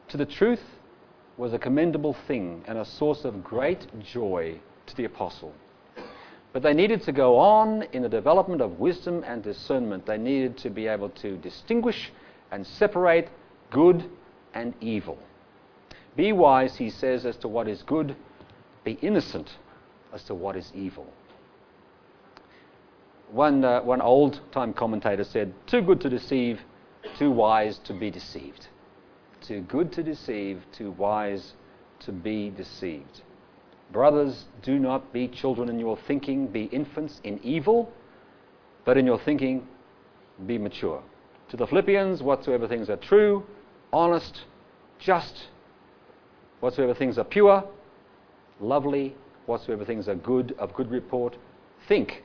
[0.09, 0.61] to the truth
[1.39, 5.53] was a commendable thing and a source of great joy to the apostle.
[6.51, 10.05] But they needed to go on in the development of wisdom and discernment.
[10.05, 12.11] They needed to be able to distinguish
[12.51, 13.29] and separate
[13.71, 14.03] good
[14.53, 15.17] and evil.
[16.17, 18.17] Be wise, he says, as to what is good.
[18.83, 19.49] Be innocent
[20.13, 21.07] as to what is evil.
[23.31, 26.59] One, uh, one old time commentator said, Too good to deceive,
[27.17, 28.67] too wise to be deceived.
[29.49, 31.53] Too good to deceive, too wise
[32.01, 33.23] to be deceived.
[33.91, 37.91] Brothers, do not be children in your thinking, be infants in evil,
[38.85, 39.67] but in your thinking,
[40.45, 41.01] be mature.
[41.49, 43.43] To the Philippians, whatsoever things are true,
[43.91, 44.45] honest,
[44.99, 45.47] just,
[46.59, 47.63] whatsoever things are pure,
[48.59, 49.15] lovely,
[49.47, 51.35] whatsoever things are good, of good report,
[51.87, 52.23] think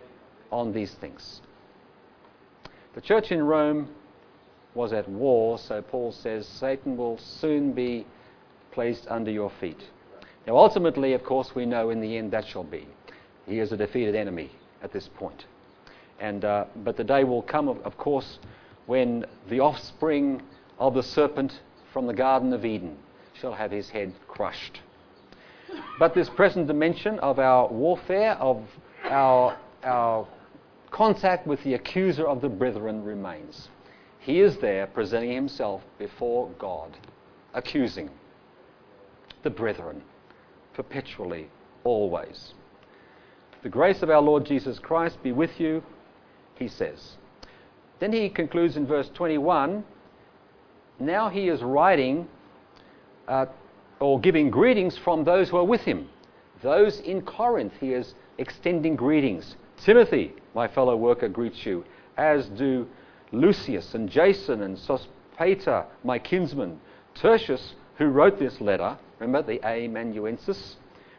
[0.53, 1.41] on these things.
[2.95, 3.89] The church in Rome
[4.75, 8.07] was at war, so Paul says Satan will soon be
[8.73, 9.81] placed under your feet.
[10.47, 12.87] Now, ultimately, of course, we know in the end that shall be.
[13.47, 14.51] He is a defeated enemy
[14.83, 15.47] at this point.
[16.21, 18.39] And, uh, but the day will come, of, of course,
[18.87, 20.43] when the offspring
[20.79, 21.61] of the serpent
[21.93, 22.97] from the Garden of Eden
[23.33, 24.81] shall have his head crushed.
[25.99, 28.63] But this present dimension of our warfare, of
[29.05, 30.27] our, our
[30.91, 33.69] contact with the accuser of the brethren remains.
[34.25, 36.97] He is there presenting himself before God,
[37.53, 38.09] accusing
[39.43, 40.01] the brethren
[40.73, 41.49] perpetually,
[41.85, 42.55] always.
[43.63, 45.83] The grace of our Lord Jesus Christ be with you,
[46.59, 47.19] he says.
[47.99, 49.85] Then he concludes in verse 21
[51.01, 52.27] now he is writing
[53.29, 53.47] uh,
[54.01, 56.09] or giving greetings from those who are with him.
[56.63, 59.57] Those in Corinth, he is extending greetings.
[59.77, 61.85] Timothy, my fellow worker, greets you,
[62.17, 62.87] as do
[63.35, 66.81] Lucius and Jason and Sospater, my kinsman.
[67.15, 70.77] Tertius, who wrote this letter, remember the amanuensis,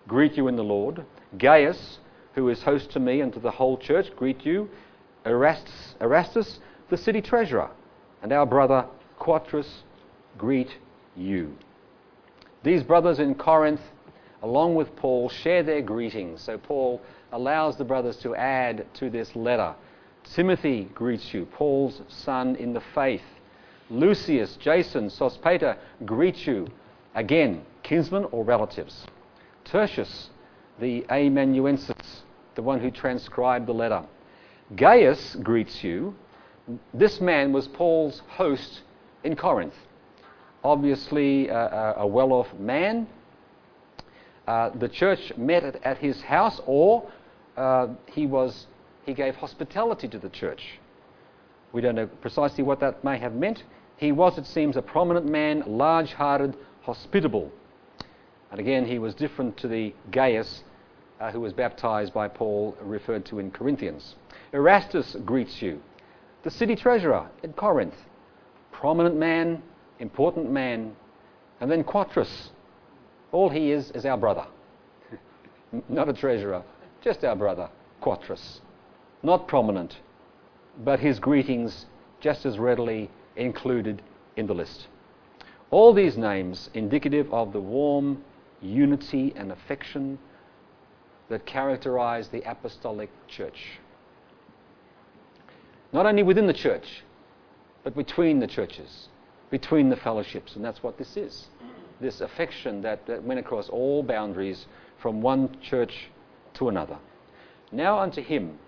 [0.08, 1.06] greet you in the Lord.
[1.38, 2.00] Gaius,
[2.34, 4.70] who is host to me and to the whole church, greet you.
[5.26, 6.60] Erastus, Erastus
[6.90, 7.70] the city treasurer,
[8.22, 8.86] and our brother
[9.18, 9.84] Quartus
[10.38, 10.78] greet
[11.16, 11.58] you.
[12.64, 13.82] These brothers in Corinth,
[14.44, 16.42] along with Paul, share their greetings.
[16.42, 17.02] So Paul
[17.32, 19.74] allows the brothers to add to this letter.
[20.34, 23.24] Timothy greets you, Paul's son in the faith.
[23.90, 26.68] Lucius, Jason, Sospater greet you.
[27.14, 29.06] Again, kinsmen or relatives.
[29.64, 30.30] Tertius,
[30.80, 32.24] the amanuensis,
[32.56, 34.04] the one who transcribed the letter.
[34.76, 36.16] Gaius greets you.
[36.94, 38.82] This man was Paul's host
[39.24, 39.76] in Corinth.
[40.64, 43.08] Obviously, a well off man.
[44.48, 47.10] Uh, the church met at, at his house, or
[47.58, 48.68] uh, he, was,
[49.06, 50.80] he gave hospitality to the church.
[51.72, 53.64] We don't know precisely what that may have meant.
[53.98, 57.52] He was, it seems, a prominent man, large hearted, hospitable.
[58.52, 60.64] And again, he was different to the Gaius
[61.20, 64.16] uh, who was baptized by Paul, referred to in Corinthians.
[64.54, 65.82] Erastus greets you,
[66.44, 67.96] the city treasurer in Corinth,
[68.72, 69.62] prominent man,
[70.00, 70.96] important man.
[71.62, 72.50] And then Quartus.
[73.32, 74.46] all he is is our brother.
[75.90, 76.64] Not a treasurer,
[77.02, 77.70] just our brother,
[78.02, 78.62] Quartus.
[79.26, 79.98] Not prominent,
[80.84, 81.88] but his greetings
[82.20, 84.04] just as readily included
[84.36, 84.88] in the list.
[85.72, 88.24] All these names indicative of the warm
[88.62, 90.20] unity and affection
[91.30, 93.80] that characterize the apostolic church.
[95.92, 97.02] Not only within the church,
[97.84, 99.10] but between the churches,
[99.50, 100.56] between the fellowships.
[100.56, 101.48] And that's what this is
[102.00, 104.68] this affection that, that went across all boundaries
[105.00, 106.10] from one church
[106.54, 107.00] to another.
[107.72, 108.60] Now unto him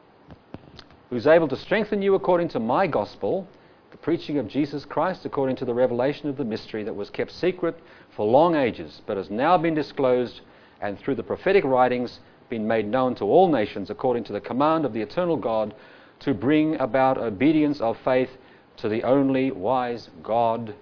[1.09, 3.47] who's able to strengthen you according to my gospel,
[3.91, 7.31] the preaching of Jesus Christ according to the revelation of the mystery that was kept
[7.31, 7.77] secret
[8.15, 10.41] for long ages, but has now been disclosed
[10.81, 14.85] and through the prophetic writings been made known to all nations according to the command
[14.85, 15.73] of the eternal God
[16.19, 18.29] to bring about obedience of faith
[18.77, 20.75] to the only wise God.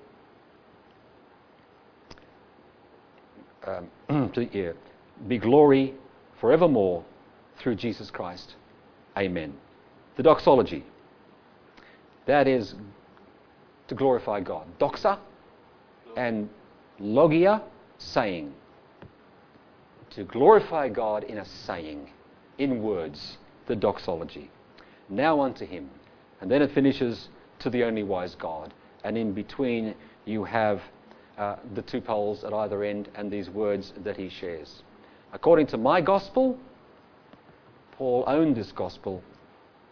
[3.65, 4.73] Um, to,
[5.28, 5.93] be glory
[6.39, 7.03] forevermore
[7.57, 8.55] through Jesus Christ.
[9.17, 9.53] Amen.
[10.16, 10.84] The doxology.
[12.26, 12.76] That is
[13.88, 14.66] to glorify God.
[14.80, 15.20] Doxa
[16.16, 16.49] and
[16.99, 17.61] logia,
[17.97, 18.53] saying.
[20.11, 22.09] To glorify God in a saying,
[22.57, 23.38] in words,
[23.68, 24.49] the doxology.
[25.09, 25.89] Now unto him.
[26.41, 28.74] And then it finishes to the only wise God.
[29.03, 29.95] And in between,
[30.26, 30.82] you have
[31.38, 34.84] uh, the two poles at either end and these words that he shares.
[35.34, 36.57] According to my gospel,
[37.91, 39.22] Paul owned this gospel.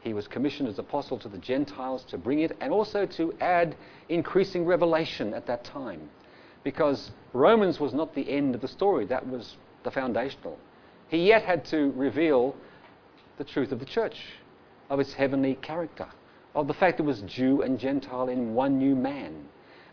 [0.04, 3.78] He was commissioned as apostle to the Gentiles to bring it and also to add
[4.10, 6.10] increasing revelation at that time.
[6.66, 10.58] Because Romans was not the end of the story, that was the foundational.
[11.08, 12.54] He yet had to reveal
[13.38, 14.18] the truth of the church,
[14.90, 16.08] of its heavenly character,
[16.54, 19.46] of the fact it was Jew and Gentile in one new man.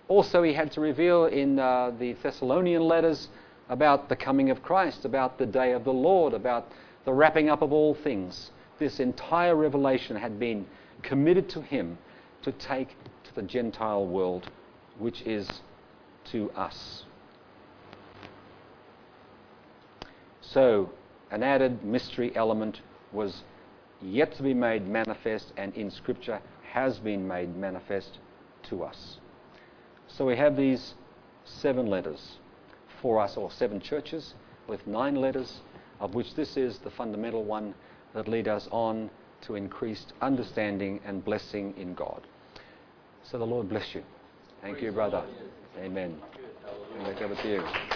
[0.09, 3.29] Also, he had to reveal in uh, the Thessalonian letters
[3.69, 6.67] about the coming of Christ, about the day of the Lord, about
[7.05, 8.51] the wrapping up of all things.
[8.81, 10.67] This entire revelation had been
[11.03, 11.99] committed to him
[12.43, 14.51] to take to the Gentile world,
[14.99, 15.61] which is
[16.33, 17.05] to us.
[20.41, 20.91] So,
[21.31, 22.81] an added mystery element
[23.13, 23.45] was
[24.01, 26.41] yet to be made manifest, and in Scripture
[26.73, 28.19] has been made manifest
[28.63, 29.19] to us.
[30.09, 30.95] So, we have these
[31.45, 32.39] seven letters
[33.03, 34.33] for us, or seven churches
[34.67, 35.61] with nine letters
[36.01, 37.75] of which this is the fundamental one
[38.15, 39.11] that lead us on
[39.43, 42.23] to increased understanding and blessing in God.
[43.23, 44.03] So the Lord bless you.
[44.61, 45.25] Thank you, brother.
[45.79, 46.19] Amen.
[46.99, 47.90] And with you.